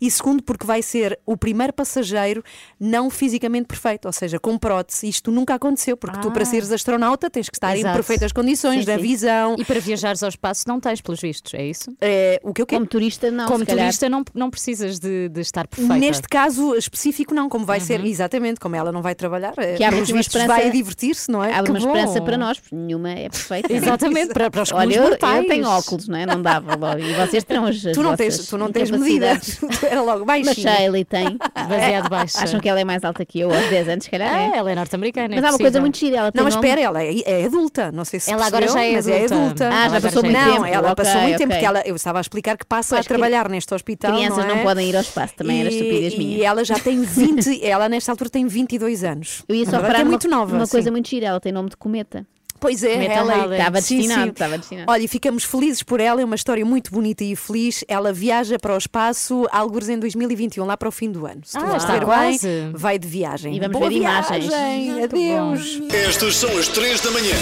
[0.00, 2.42] e segundo, porque vai ser o primeiro passageiro
[2.78, 5.08] não fisicamente perfeito, ou seja, com prótese.
[5.08, 6.46] Isto nunca aconteceu, porque tu, para Ah.
[6.46, 7.96] seres astronauta, tens que estar em Exato.
[7.96, 9.02] perfeitas condições Sim, da sim.
[9.02, 9.56] visão.
[9.58, 11.92] E para viajares ao espaço não tens, pelos vistos, é isso?
[12.00, 13.46] É, o que eu Como turista, não.
[13.46, 15.96] Como turista não, não precisas de, de estar perfeita.
[15.96, 19.88] Neste caso específico, não, como vai ser, exatamente, como ela não vai trabalhar, eh, Que
[19.88, 21.60] pelos vistos esperança- vai divertir-se, não é?
[21.62, 23.66] Que uma esperança para nós, porque nenhuma é perfeita.
[23.72, 23.76] é?
[23.76, 25.42] Exatamente, para, para os Olha, eu, mortais.
[25.42, 26.26] eu tenho óculos, não é?
[26.26, 26.98] Não dava logo.
[26.98, 29.26] E vocês terão as, Tu não tens, tu não tens medida.
[29.32, 29.58] incapacidades.
[29.80, 30.68] Tu era logo Mas baixinho.
[30.68, 31.38] Shirley tem.
[31.68, 32.38] Baseado baixa.
[32.44, 34.58] Acham que ela é mais alta que eu aos 10 anos, se calhar Ah, é.
[34.58, 35.28] ela é norte-americana.
[35.34, 36.16] Mas é há uma coisa muito gira.
[36.18, 37.92] Ela tem Não, mas espera, ela é, é adulta.
[37.92, 39.34] Não sei se Ela agora percebeu, já é mas é adulta.
[39.44, 39.68] adulta.
[39.72, 40.66] Ah, já passou é muito não, tempo.
[40.66, 43.74] ela passou muito tempo, porque ela, eu estava a explicar que passa a trabalhar neste
[43.74, 44.12] hospital.
[44.14, 44.62] Crianças não, não, é?
[44.62, 46.38] podem ir ao espaço, também era estupidez minha.
[46.38, 49.42] E ela já tem 20, ela nesta altura tem 22 anos.
[49.48, 50.64] Eu ia só parar é muito nova.
[50.66, 50.70] sim.
[50.72, 51.26] coisa muito gira.
[51.26, 52.26] Ela tem nome de cometa.
[52.62, 53.56] Pois é, ela.
[53.56, 54.90] Estava Sim, destinado, estava destinado.
[54.92, 57.84] Olha, e ficamos felizes por ela, é uma história muito bonita e feliz.
[57.88, 61.40] Ela viaja para o espaço, alguns em 2021, lá para o fim do ano.
[61.44, 62.38] Se tu Ah, está bem,
[62.72, 63.56] vai de viagem.
[63.56, 64.46] E vamos Boa ver imagens.
[64.46, 65.02] viagem.
[65.02, 65.82] Adeus.
[65.92, 67.34] Estas são as 3 da manhã.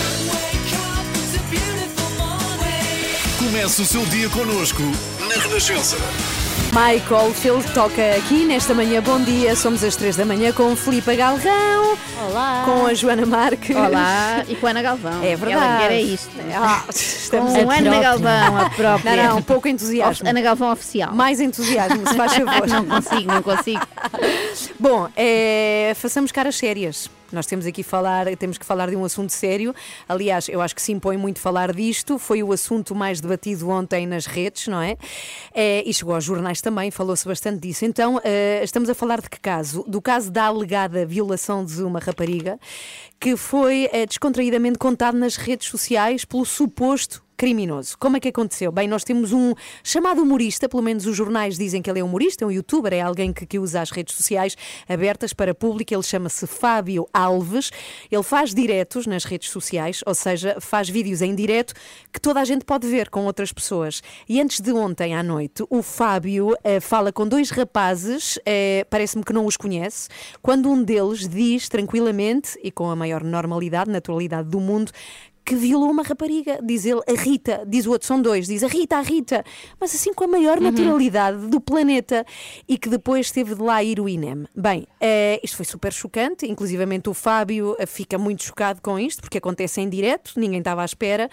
[3.38, 4.82] Comece o seu dia connosco
[5.28, 5.96] na Renascença.
[6.72, 9.02] Michael Phil toca aqui nesta manhã.
[9.02, 11.98] Bom dia, somos às 3 da manhã com Filipe Galrão,
[12.28, 12.62] Olá.
[12.64, 13.74] com a Joana Marques.
[13.74, 15.20] Olá, e com a Ana Galvão.
[15.24, 15.84] É verdade.
[15.84, 16.30] Ela é isto.
[16.54, 18.00] Ah, Com estamos a a Ana própria.
[18.00, 19.16] Galvão, a própria.
[19.16, 20.28] Não, não, um pouco entusiasmo.
[20.28, 21.12] Ana Galvão oficial.
[21.12, 22.68] Mais entusiasmo, se faz favor.
[22.68, 23.82] Não consigo, não consigo.
[24.78, 27.10] Bom, é, façamos caras sérias.
[27.32, 29.74] Nós temos aqui falar, temos que falar de um assunto sério.
[30.08, 32.18] Aliás, eu acho que se impõe muito falar disto.
[32.18, 34.96] Foi o assunto mais debatido ontem nas redes, não é?
[35.54, 37.84] É, e chegou aos jornais também, falou-se bastante disso.
[37.84, 39.84] Então, eh, estamos a falar de que caso?
[39.86, 42.58] Do caso da alegada violação de uma rapariga
[43.18, 47.96] que foi eh, descontraídamente contado nas redes sociais pelo suposto criminoso.
[47.98, 48.70] Como é que aconteceu?
[48.70, 52.44] Bem, nós temos um chamado humorista, pelo menos os jornais dizem que ele é humorista,
[52.44, 54.54] é um youtuber, é alguém que, que usa as redes sociais
[54.86, 55.94] abertas para público.
[55.94, 57.70] Ele chama-se Fábio Alves.
[58.10, 61.72] Ele faz diretos nas redes sociais, ou seja, faz vídeos em direto
[62.12, 64.02] que toda a gente pode ver com outras pessoas.
[64.28, 69.24] E antes de ontem à noite, o Fábio eh, fala com dois rapazes, eh, parece-me
[69.24, 70.10] que não os conhece,
[70.42, 74.92] quando um deles diz tranquilamente e com a maior normalidade, naturalidade do mundo,
[75.50, 76.60] que violou uma rapariga.
[76.62, 77.64] Diz ele, a Rita.
[77.66, 78.46] Diz o outro, são dois.
[78.46, 79.44] Diz a Rita, a Rita.
[79.80, 82.24] Mas assim com a maior naturalidade do planeta.
[82.68, 84.46] E que depois teve de lá ir o INEM.
[84.54, 86.46] Bem, eh, isto foi super chocante.
[86.46, 90.82] Inclusivamente o Fábio eh, fica muito chocado com isto, porque acontece em direto, ninguém estava
[90.82, 91.28] à espera.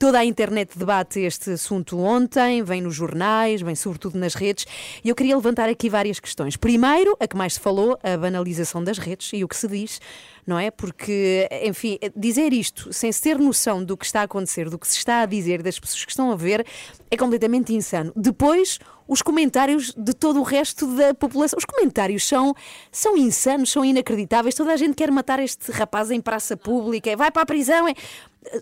[0.00, 4.66] Toda a internet debate este assunto ontem, vem nos jornais, vem sobretudo nas redes,
[5.04, 6.56] e eu queria levantar aqui várias questões.
[6.56, 10.00] Primeiro, a que mais se falou, a banalização das redes e o que se diz,
[10.46, 10.70] não é?
[10.70, 14.88] Porque, enfim, dizer isto sem se ter noção do que está a acontecer, do que
[14.88, 16.66] se está a dizer, das pessoas que estão a ver,
[17.10, 18.10] é completamente insano.
[18.16, 21.58] Depois, os comentários de todo o resto da população.
[21.58, 22.54] Os comentários são,
[22.92, 24.54] são insanos, são inacreditáveis.
[24.54, 27.88] Toda a gente quer matar este rapaz em praça pública, vai para a prisão.
[27.88, 27.94] é-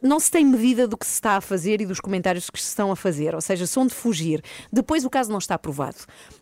[0.02, 2.68] Não se tem medida do que se está a fazer e dos comentários que se
[2.68, 4.42] estão a fazer, ou seja, são de fugir.
[4.72, 5.98] Depois o caso não está aprovado.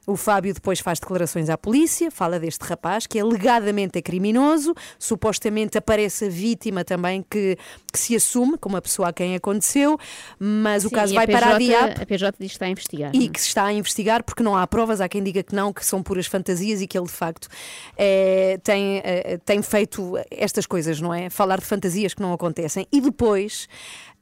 [0.06, 5.76] O Fábio depois faz declarações à polícia, fala deste rapaz que alegadamente é criminoso, supostamente
[5.76, 7.58] aparece a vítima também que,
[7.92, 9.98] que se assume como a pessoa a quem aconteceu,
[10.38, 12.02] mas o Sim, caso e a vai para a DIAP.
[12.02, 13.10] A PJ diz que está a investigar.
[13.14, 15.72] E que se está a investigar porque não há provas, há quem diga que não,
[15.72, 17.48] que são puras fantasias e que ele de facto
[17.98, 21.28] eh, tem, eh, tem feito estas coisas, não é?
[21.28, 22.86] Falar de fantasias que não acontecem.
[22.90, 23.68] E depois depois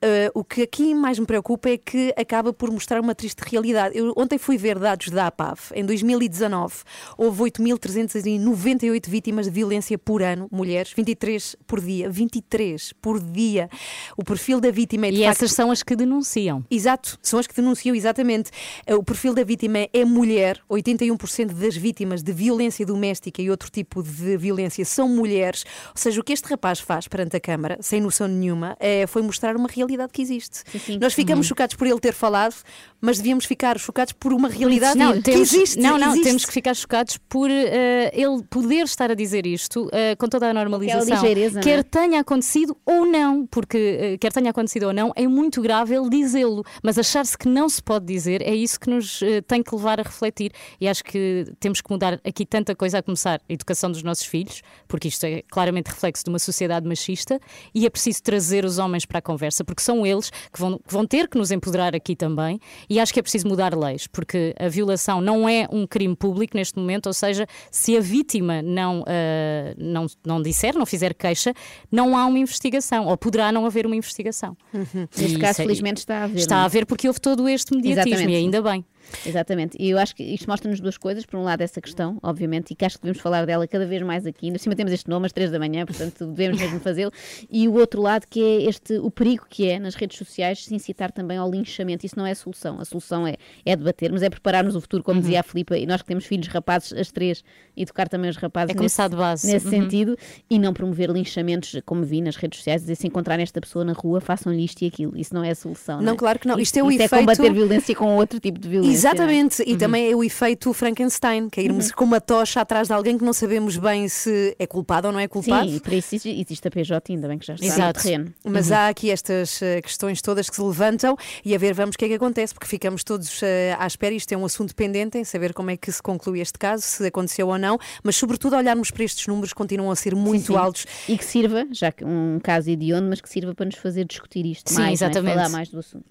[0.07, 3.97] eh, o que aqui mais me preocupa é que acaba por mostrar uma triste realidade.
[3.97, 5.59] Eu ontem fui ver dados da APAV.
[5.75, 6.75] Em 2019
[7.17, 12.11] houve 8.398 vítimas de violência por ano, mulheres, 23 por dia.
[12.11, 13.71] 23 por dia.
[14.17, 15.37] O perfil da vítima é de E facto...
[15.39, 16.63] essas são as que denunciam.
[16.71, 18.51] Exato, são as que denunciam exatamente.
[18.87, 23.71] Eh, O perfil da vítima é mulher, 81% das vítimas de violência doméstica e outro
[23.71, 25.65] tipo de violência são mulheres.
[25.89, 29.23] Ou seja, o que este rapaz faz perante a Câmara, sem noção nenhuma, é, foi
[29.23, 30.63] mostrar uma realidade que existe.
[31.01, 31.49] Nós ficamos Uhum.
[31.49, 32.55] chocados por ele ter falado,
[33.01, 35.79] mas devíamos ficar chocados por uma realidade não, que temos, existe.
[35.79, 36.25] Não, não, existe.
[36.25, 40.49] temos que ficar chocados por eh, ele poder estar a dizer isto eh, com toda
[40.49, 41.15] a normalização.
[41.15, 41.83] ligeireza, quer é?
[41.83, 46.09] tenha acontecido ou não, porque eh, quer tenha acontecido ou não, é muito grave ele
[46.09, 50.01] dizê-lo, mas achar-se que não se pode dizer é isso que nos tem que levar
[50.01, 50.53] a refletir.
[50.81, 54.25] E acho que temos que mudar aqui tanta coisa, a começar a educação dos nossos
[54.25, 57.39] filhos, porque isto é claramente reflexo de uma sociedade machista,
[57.75, 60.93] e é preciso trazer os homens para a conversa, porque são eles que vão, que
[60.93, 62.59] vão ter que nos empoderar aqui também,
[62.89, 66.57] e acho que é preciso mudar leis, porque a violação não é um crime público
[66.57, 71.53] neste momento, ou seja, se a vítima não, ah, não, não disser, não fizer queixa,
[71.91, 74.57] não há uma investigação, ou poderá não haver uma investigação.
[74.73, 76.39] Neste E caso, é- felizmente, está a haver.
[76.39, 76.63] Está não é?
[76.63, 78.33] a haver porque houve todo este mediatismo, Exatamente.
[78.33, 78.85] e ainda bem.
[79.27, 79.77] Exatamente.
[79.81, 81.25] E eu acho que isto mostra-nos duas coisas.
[81.27, 84.03] Por um lado, essa questão, obviamente, e que acho que devemos falar dela cada vez
[84.03, 84.47] mais aqui.
[84.47, 87.13] Ainda por cima temos este nome às três da manhã, portanto devemos mesmo fazê-lo.
[87.51, 90.75] E o outro lado, que é este, o perigo que é nas redes sociais se
[90.75, 92.05] incitar também ao linchamento.
[92.07, 92.81] Isso não é a solução.
[92.81, 95.23] A solução é, é debatermos, é prepararmos o futuro, como Uhum.
[95.23, 97.43] dizia a Filipa, e nós que temos filhos rapazes, as três,
[97.77, 99.47] educar também os rapazes É começar de base.
[99.51, 99.71] nesse Uhum.
[99.73, 100.17] sentido
[100.51, 103.93] e não promover linchamentos, como vi nas redes sociais, dizer se encontrarem esta pessoa na
[103.93, 105.17] rua, façam-lhe isto e aquilo.
[105.17, 106.01] Isso não é a solução.
[106.01, 106.17] Não, é?
[106.17, 106.59] claro que não.
[106.59, 108.94] Isto é o Isto é efeito- combater violência com outro tipo de violência.
[108.95, 112.95] Exatamente, e também é o efeito Frankenstein, que é irmos com uma tocha atrás de
[112.95, 115.69] alguém que não sabemos bem se é culpado ou não é culpado.
[115.69, 117.99] Sim, e para isso existe- a PJ, ainda bem que já está Exato.
[117.99, 118.35] no terreno.
[118.45, 118.77] Mas Uhum.
[118.77, 122.05] há aqui estas eh, questões todas que se levantam e a ver, vamos o que
[122.05, 124.15] é que acontece, porque ficamos todos eh, à espera.
[124.15, 127.07] Isto é um assunto pendente em saber como é que se conclui este caso, se
[127.07, 130.57] aconteceu ou não, mas sobretudo olharmos para estes números que continuam a ser muito Sim.
[130.59, 130.87] altos.
[131.09, 134.47] E que sirva, já que um caso hediondo, mas que sirva para nos fazer discutir
[134.47, 135.05] isto Sim, mais, é?
[135.07, 135.35] exatamente.
[135.35, 136.05] falar mais do assunto.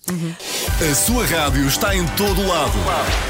[0.92, 2.73] A sua rádio está em todo lado.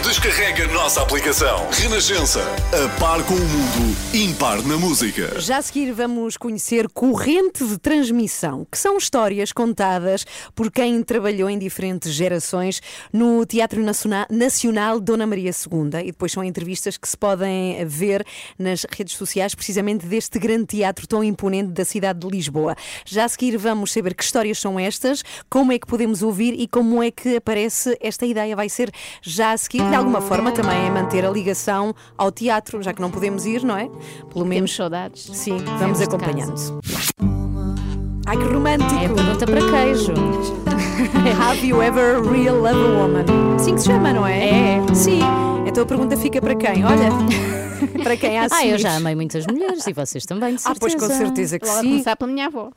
[0.05, 1.67] Descarrega a nossa aplicação.
[1.69, 2.39] Renascença.
[2.71, 3.97] A par com o mundo.
[4.13, 5.37] Impar na música.
[5.41, 10.25] Já a seguir vamos conhecer corrente de transmissão, que são histórias contadas
[10.55, 12.81] por quem trabalhou em diferentes gerações
[13.11, 15.99] no Teatro Naciona- Nacional Dona Maria II.
[16.01, 18.25] E depois são entrevistas que se podem ver
[18.57, 22.77] nas redes sociais, precisamente deste grande teatro tão imponente da cidade de Lisboa.
[23.05, 26.65] Já a seguir vamos saber que histórias são estas, como é que podemos ouvir e
[26.65, 28.55] como é que aparece esta ideia.
[28.55, 28.89] Vai ser
[29.21, 33.01] já a seguir, de alguma forma, também é manter a ligação ao teatro, já que
[33.01, 33.89] não podemos ir, não é?
[34.31, 34.53] Pelo menos.
[34.55, 35.29] Temos saudades.
[35.33, 36.79] Sim, vamos acompanhando.
[38.25, 38.93] Ai, que romântico!
[38.95, 40.13] É a pergunta para queijo.
[41.41, 43.55] Have you ever real love a woman?
[43.55, 44.77] Assim que se chama, não é?
[44.77, 44.93] É.
[44.93, 45.19] Sim.
[45.83, 46.85] Então a pergunta fica para quem?
[46.85, 47.09] Olha,
[48.03, 50.95] para quem há Ah, eu já amei muitas mulheres e vocês também, de Ah, pois
[50.95, 51.89] com certeza que Logo a sim.
[51.89, 52.71] começar pela minha avó.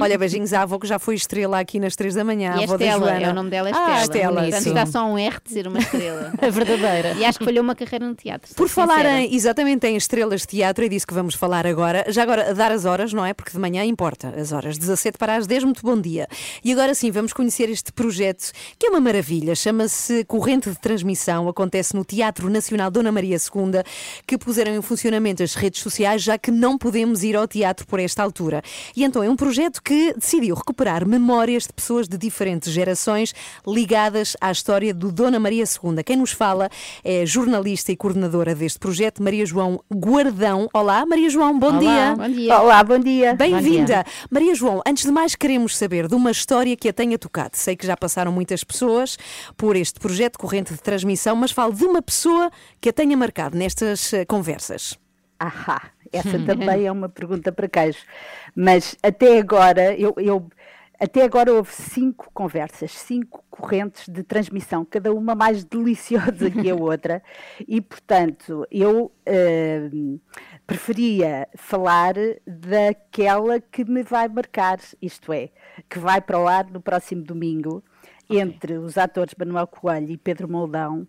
[0.00, 2.54] Olha, beijinhos à avó que já foi estrela aqui nas três da manhã.
[2.56, 3.26] E a a avó da Estela, Joana.
[3.26, 4.02] é o nome dela é Ah, Estela.
[4.02, 4.68] Estela, Portanto, sim.
[4.70, 6.32] está só um R de ser uma estrela.
[6.42, 7.12] A verdadeira.
[7.12, 8.52] E acho que falhou uma carreira no teatro.
[8.56, 9.20] Por falar sincera.
[9.20, 12.04] em, exatamente em estrelas de teatro, é disso que vamos falar agora.
[12.08, 13.32] Já agora, dar as horas, não é?
[13.32, 14.76] Porque de manhã importa as horas.
[14.76, 16.26] 17 para as 10, muito bom dia.
[16.64, 19.54] E agora sim, vamos conhecer este projeto que é uma maravilha.
[19.54, 21.48] Chama-se Corrente de Transmissão.
[21.48, 23.82] Acontece no Teatro Nacional Dona Maria II,
[24.26, 28.00] que puseram em funcionamento as redes sociais, já que não podemos ir ao teatro por
[28.00, 28.62] esta altura.
[28.96, 33.34] E então é um projeto que decidiu recuperar memórias de pessoas de diferentes gerações
[33.66, 36.02] ligadas à história do Dona Maria II.
[36.04, 36.68] Quem nos fala
[37.02, 40.68] é jornalista e coordenadora deste projeto, Maria João Guardão.
[40.72, 42.14] Olá, Maria João, bom Olá, dia.
[42.16, 42.60] bom dia.
[42.60, 43.34] Olá, bom dia.
[43.34, 44.04] Bem-vinda.
[44.30, 47.56] Maria João, antes de mais queremos saber de uma história que a tenha tocado.
[47.56, 49.16] Sei que já passaram muitas pessoas
[49.56, 52.50] por este projeto corrente de transmissão, mas falo de uma pessoa
[52.80, 54.98] que a tenha marcado nestas eh, conversas.
[55.38, 57.98] Ahá, essa também é uma pergunta para queijo.
[58.54, 60.48] Mas até agora, eu, eu-
[61.00, 66.74] até agora houve cinco conversas, cinco correntes de transmissão, cada uma mais deliciosa que a
[66.76, 67.20] outra,
[67.66, 69.90] e portanto eu eh,
[70.66, 72.14] preferia falar
[72.46, 75.50] daquela que me vai marcar, isto é,
[75.90, 77.82] que vai para o ar no próximo domingo,
[78.30, 81.06] entre os atores Manuel Coelho e Pedro Moldão,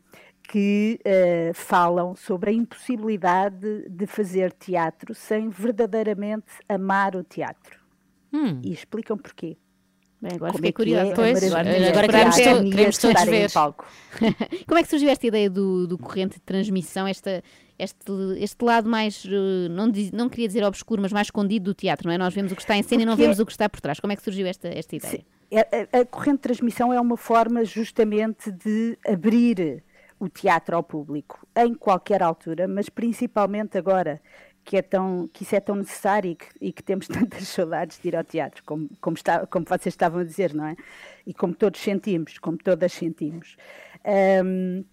[0.47, 7.79] que eh, falam sobre a impossibilidade de fazer teatro sem verdadeiramente amar o teatro.
[8.63, 9.55] E explicam porquê.
[10.21, 11.11] Bem, agora como fiquei é que curiosa.
[11.11, 13.51] é Pois, maravilha agora queremos estar to- em queremos todos estar em ver.
[13.51, 13.85] palco.
[14.67, 17.41] Como é que surgiu esta ideia do, do corrente de transmissão, esta,
[17.79, 21.73] este, este lado mais, eh, não, diz- não queria dizer obscuro, mas mais escondido do
[21.73, 22.17] teatro, não é?
[22.17, 23.79] Nós vemos o que está em cena e não Porque vemos o que está por
[23.79, 23.99] trás.
[24.01, 25.25] Como é que surgiu esta, esta ideia?
[25.53, 29.83] A, a- a corrente de transmissão é uma forma justamente de abrir
[30.19, 34.21] o teatro ao público em qualquer altura, mas principalmente agora
[34.63, 37.99] que, é tão, que isso é tão necessário e que, e que temos tantas saudades
[37.99, 40.75] de ir ao teatro, como, como, está, como vocês estavam a dizer, não é?
[41.25, 43.55] E como todos sentimos, como todas sentimos.
[44.03, 44.83] Ahm,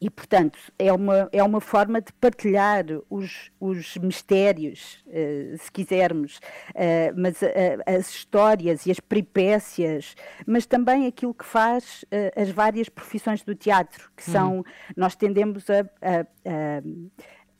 [0.00, 6.40] e, portanto, é uma, é uma forma de partilhar os, os mistérios, eh, se quisermos,
[6.74, 10.14] eh, mas eh, as histórias e as peripécias,
[10.46, 14.64] mas também aquilo que faz as várias profissões do teatro, que são,
[14.96, 16.82] nós tendemos a, a- a-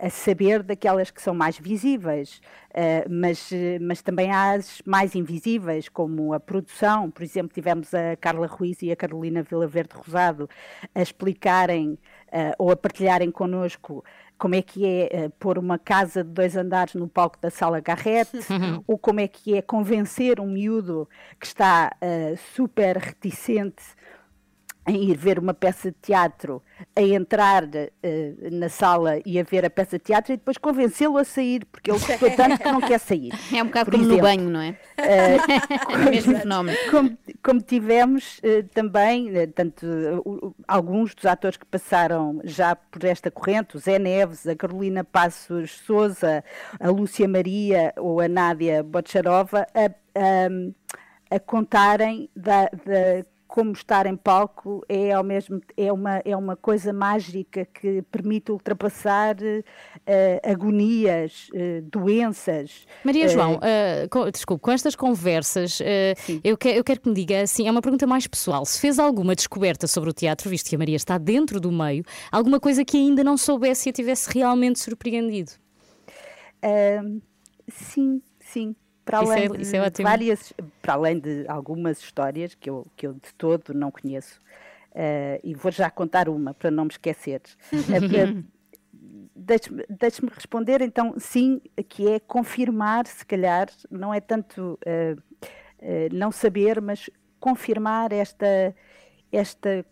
[0.03, 2.41] a saber daquelas que são mais visíveis,
[2.72, 3.51] eh, mas,
[3.82, 7.11] mas também há as mais invisíveis, como a produção.
[7.11, 10.49] Por exemplo, tivemos a Carla Ruiz e a Carolina Vilaverde Rosado
[10.95, 11.99] a explicarem
[12.33, 14.05] eh, ou a partilharem connosco
[14.41, 17.78] como é que é eh, pôr uma casa de dois andares no palco da Sala
[17.78, 18.31] Garrett,
[18.87, 21.07] ou como é que é convencer um miúdo
[21.39, 23.83] que está eh, super reticente
[24.91, 26.62] em ir ver uma peça de teatro,
[26.97, 31.16] a entrar eh, na sala e a ver a peça de teatro e depois convencê-lo
[31.18, 33.30] a sair, porque ele gostou tanto que não quer sair.
[33.55, 34.28] É um bocado Por como no exemplo.
[34.28, 34.76] banho, não é?
[34.99, 35.36] Eh,
[35.91, 36.78] É o mesmo fenómeno.
[36.91, 39.86] Como, como tivemos eh, também, tanto
[40.66, 45.72] alguns dos atores que passaram já por esta corrente, o Zé Neves, a Carolina Passos
[45.86, 46.43] Souza,
[46.78, 50.80] a Lúcia Maria ou a Nádia Botcharova, a, a-
[51.36, 56.55] a contarem da, da- como estar em palco é ao mesmo é uma é uma
[56.55, 59.34] coisa mágica que permite ultrapassar
[60.07, 62.86] eh, agonias, eh, doenças.
[63.05, 65.80] Maria eh, João, eh, com, desculpe, com estas conversas,
[66.44, 68.64] eu, que- eu quero que me diga assim, é uma pergunta mais pessoal.
[68.64, 72.05] Se fez alguma descoberta sobre o teatro, visto que a Maria está dentro do meio,
[72.30, 75.51] alguma coisa que ainda não soubesse e a tivesse realmente surpreendido?
[77.68, 78.76] Sim, sim.
[79.11, 80.08] Para Isso além, é- de isso é ótimo.
[80.08, 84.40] várias, para além de algumas histórias que eu, que eu de todo não conheço,
[84.94, 87.42] ah, e vou já contar uma para não me esquecer.
[88.42, 88.50] Ah,
[89.42, 95.16] Deixe-me deixe-me responder, então, sim, que é confirmar, se calhar, não é tanto ah,
[96.12, 97.08] não saber, mas
[97.40, 98.74] confirmar esta,
[99.32, 99.84] esta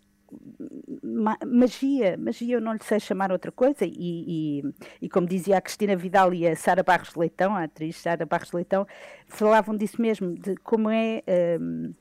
[1.45, 4.63] magia, magia eu não lhe sei chamar outra coisa, e, e,
[5.01, 8.51] e como dizia a Cristina Vidal e a Sara Barros Leitão, a atriz Sara Barros
[8.51, 8.85] Leitão,
[9.27, 11.23] falavam disso mesmo, de como é
[11.59, 11.93] hum,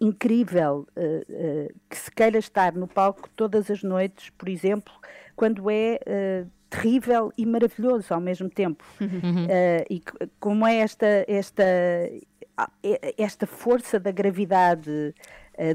[0.00, 4.92] incrível eh, eh, que se queira estar no palco todas as noites, por exemplo,
[5.36, 8.84] quando é eh, terrível e maravilhoso ao mesmo tempo.
[9.48, 10.02] Eh, e
[10.40, 11.64] como é esta, esta,
[13.18, 15.14] esta força da gravidade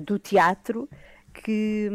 [0.03, 0.89] do teatro
[1.43, 1.89] que,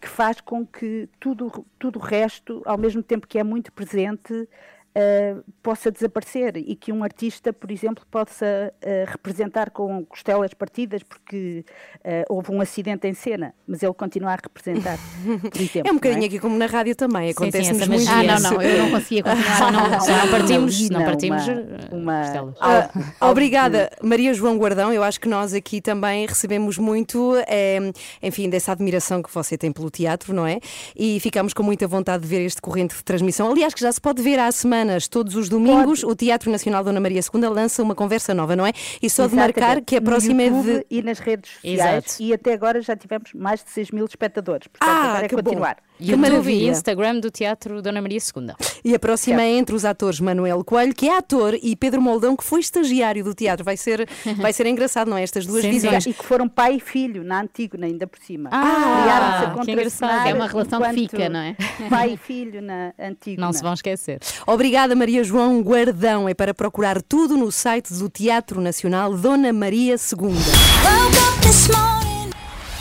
[0.00, 4.48] que faz com que tudo, tudo o resto, ao mesmo tempo que é muito presente,
[4.94, 11.02] eh, possa desaparecer e que um artista, por exemplo, possa eh, representar com costelas partidas
[11.02, 11.64] porque
[12.04, 14.98] eh, houve um acidente em cena, mas ele continua a representar.
[15.24, 18.10] Por exemplo, É um bocadinho não aqui como na rádio também, Sim, sim, magia.
[18.10, 19.72] Ah, não, não, eu não conseguia continuar.
[19.72, 21.42] Não, não, partimos, não Não, partimos,
[21.90, 22.54] uma- uma-.
[22.60, 22.90] Ah,
[23.30, 24.92] obrigada, Maria João Guardão.
[24.92, 27.78] Eu acho que nós aqui também recebemos muito, eh,
[28.22, 30.58] enfim, dessa admiração que você tem pelo teatro, não é?
[30.96, 33.50] E ficamos com muita vontade de ver este corrente de transmissão.
[33.50, 34.50] Aliás, que já se pode ver há
[34.82, 38.66] semanas, todos os domingos, o Teatro Nacional Dona Maria II lança uma conversa nova, não
[38.66, 38.72] é?
[39.00, 40.86] E só de marcar que a próxima é no YouTube de.
[40.90, 42.22] e nas redes sociais Exato.
[42.22, 44.66] e até agora já tivemos mais de 6 mil espectadores.
[44.66, 45.64] Portanto, Ah, agora é que bom.
[46.10, 46.68] YouTube e.
[46.68, 48.54] Instagram do Teatro Dona Maria II.
[48.84, 52.36] E a próxima é entre os atores Manuel Coelho, que é ator, e Pedro Moldão,
[52.36, 53.64] que foi estagiário do teatro.
[53.64, 55.22] Vai ser, vai ser engraçado, não é?
[55.22, 56.06] Estas duas Sim, visões.
[56.06, 58.50] E que foram pai e filho na Antígona, ainda por cima.
[58.52, 60.28] Ah, que engraçado.
[60.28, 61.56] É uma relação que fica, não é?
[61.88, 63.46] Pai e filho na Antígona.
[63.46, 64.20] Não se vão esquecer.
[64.46, 66.28] Obrigada, Maria João Guardão.
[66.28, 70.32] É para procurar tudo no site do Teatro Nacional Dona Maria II.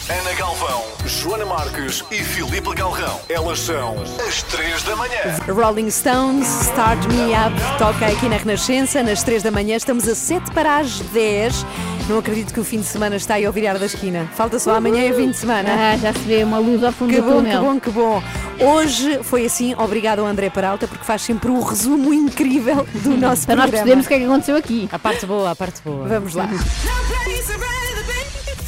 [0.10, 3.20] Ana Galvão, Joana Marques e Filipe Galrão.
[3.30, 3.96] Elas são
[4.28, 5.38] as 3 da manhã.
[5.48, 9.76] Rolling Stones, Start Me Up, toca aqui na Renascença, nas 3 da manhã.
[9.76, 11.66] Estamos a 7 para as 10.
[12.10, 14.28] Não acredito que o fim de semana está aí ao virar da esquina.
[14.36, 15.70] Falta só amanhã e fim de semana.
[15.94, 17.62] Ah, já se vê uma luz ao fundo Que do bom, que túnel.
[17.62, 18.24] bom, que bom.
[18.60, 23.46] Hoje foi assim, obrigado ao André Peralta, porque faz sempre um resumo incrível do nosso
[23.46, 23.70] Para nós programa.
[23.70, 24.90] percebermos o que é que aconteceu aqui.
[24.92, 26.08] A parte boa, a parte boa.
[26.08, 26.50] Vamos lá.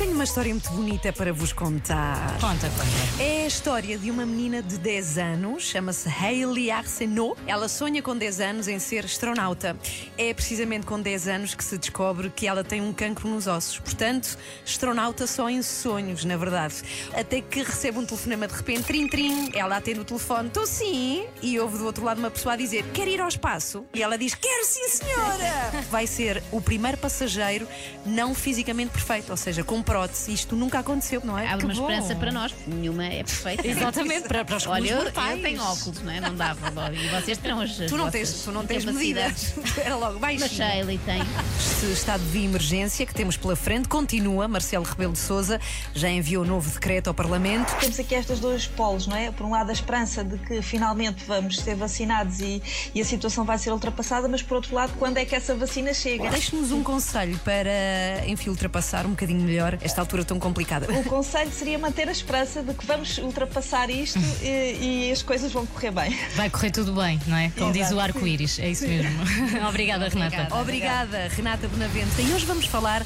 [0.03, 2.33] Tenho uma história muito bonita para vos contar.
[2.33, 3.23] Conta, conta.
[3.23, 7.39] É a história de uma menina de 10 anos, chama-se Hailey Arsenault.
[7.47, 9.77] Ela sonha com 10 anos em ser astronauta.
[10.17, 13.79] É precisamente com 10 anos que se descobre que ela tem um cancro nos ossos.
[13.79, 16.75] Portanto, astronauta só em sonhos, na verdade.
[17.13, 19.51] Até que recebe um telefonema de repente, trim, trim.
[19.53, 21.25] Ela atende o telefone, estou sim.
[21.41, 23.85] E ouve do outro lado uma pessoa a dizer, quer ir ao espaço?
[23.93, 25.62] E ela diz, quero sim, senhora!
[25.81, 27.67] Vai ser o primeiro passageiro
[28.05, 30.33] não fisicamente perfeito, ou seja, com prótese.
[30.33, 31.55] Isto nunca aconteceu, não é?
[31.57, 31.81] Que uma bom.
[31.81, 32.53] esperança para nós.
[32.67, 33.67] Nenhuma é perfeita.
[33.67, 35.35] Exatamente, para- para os Olha, eu, mortais.
[35.37, 36.19] eu tenho óculos, não é?
[36.21, 36.93] Não dava.
[36.93, 39.53] E vocês terão as Tu não tens, tu não tens medidas.
[39.77, 40.41] Era logo baixinho.
[40.41, 41.21] Mas Shirley tem.
[41.57, 44.47] Este estado de emergência que temos pela frente continua.
[44.47, 45.59] Marcelo Rebelo de Souza
[45.93, 47.73] já enviou novo decreto ao Parlamento.
[47.79, 49.31] Temos aqui estes dois polos, não é?
[49.31, 52.61] Por um lado, a esperança de que finalmente vamos ser vacinados e,
[52.93, 55.93] e a situação vai ser ultrapassada, mas por outro lado, quando é que essa vacina
[55.93, 56.29] chega?
[56.29, 60.91] Deixe-nos um conselho para, enfim, ultrapassar um bocadinho melhor esta altura tão complicada.
[60.91, 65.51] O conselho seria manter a esperança de que vamos ultrapassar isto e, e as coisas
[65.51, 66.17] vão correr bem.
[66.35, 67.49] Vai correr tudo bem, não é?
[67.57, 68.01] Como diz o Exato.
[68.01, 68.59] arco-íris.
[68.59, 69.11] É isso mesmo.
[69.69, 70.55] Obrigada, Renata.
[70.55, 72.21] Obrigada, Renata Benavente.
[72.21, 73.05] E hoje vamos falar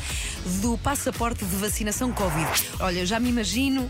[0.62, 2.50] do passaporte de vacinação Covid.
[2.80, 3.90] Olha, já me imagino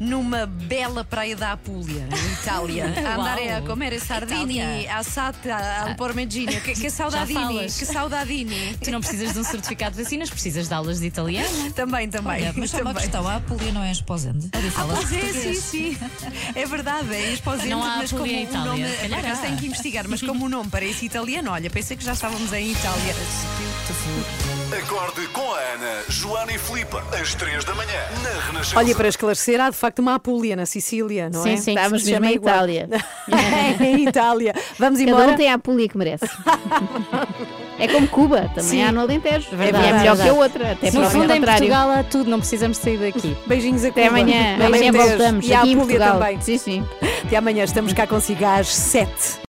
[0.00, 4.96] numa bela praia da Apulia, em Itália, a andar a comer sardini, Itália.
[4.96, 5.56] assata
[5.88, 6.60] al parmigiano.
[6.60, 8.76] Que, que saudadini, que saudadini.
[8.82, 11.46] Tu não precisas de um certificado de vacinas, precisas de aulas de italiano.
[11.74, 12.32] Também, também.
[12.42, 13.02] Olha, mas só uma também.
[13.02, 14.48] questão, a Apulia não é esposende?
[14.52, 15.98] Ali Ah, pois é, sim, sim.
[16.54, 18.88] É verdade, é esposente, Não há mas como Apulia em o Itália, nome.
[18.88, 22.04] se calhar acaso tenho que investigar, mas como o nome parece italiano, olha, pensei que
[22.04, 23.14] já estávamos em Itália.
[24.82, 28.78] Acorde com a Ana, Joana e Filipe, às 3 da manhã, na Renascença.
[28.78, 31.56] Olha, para esclarecer, há de facto uma Apulia na Sicília, não Sim, é?
[31.56, 32.34] sim, Se chama mesmo em.
[32.34, 32.88] Itália.
[33.80, 34.54] é, em Itália.
[34.78, 35.32] Vamos Cada embora.
[35.32, 36.26] um tem a apolia que merece.
[37.78, 38.82] é como Cuba, também Sim.
[38.82, 39.48] há no Alentejo.
[39.52, 40.38] É verdade, e é melhor é que a verdade.
[40.38, 41.40] outra, até No fundo, em.
[41.42, 43.36] Portugal há tudo, não precisamos sair daqui.
[43.46, 44.20] Beijinhos a Até Cuba.
[44.20, 44.56] amanhã.
[44.58, 44.66] Beijinhos.
[44.66, 46.18] Amanhã voltamos, E a aqui Apulia Portugal.
[46.18, 46.40] também.
[46.40, 46.84] Sim, sim.
[47.24, 49.38] Até amanhã, estamos cá consigo às 7.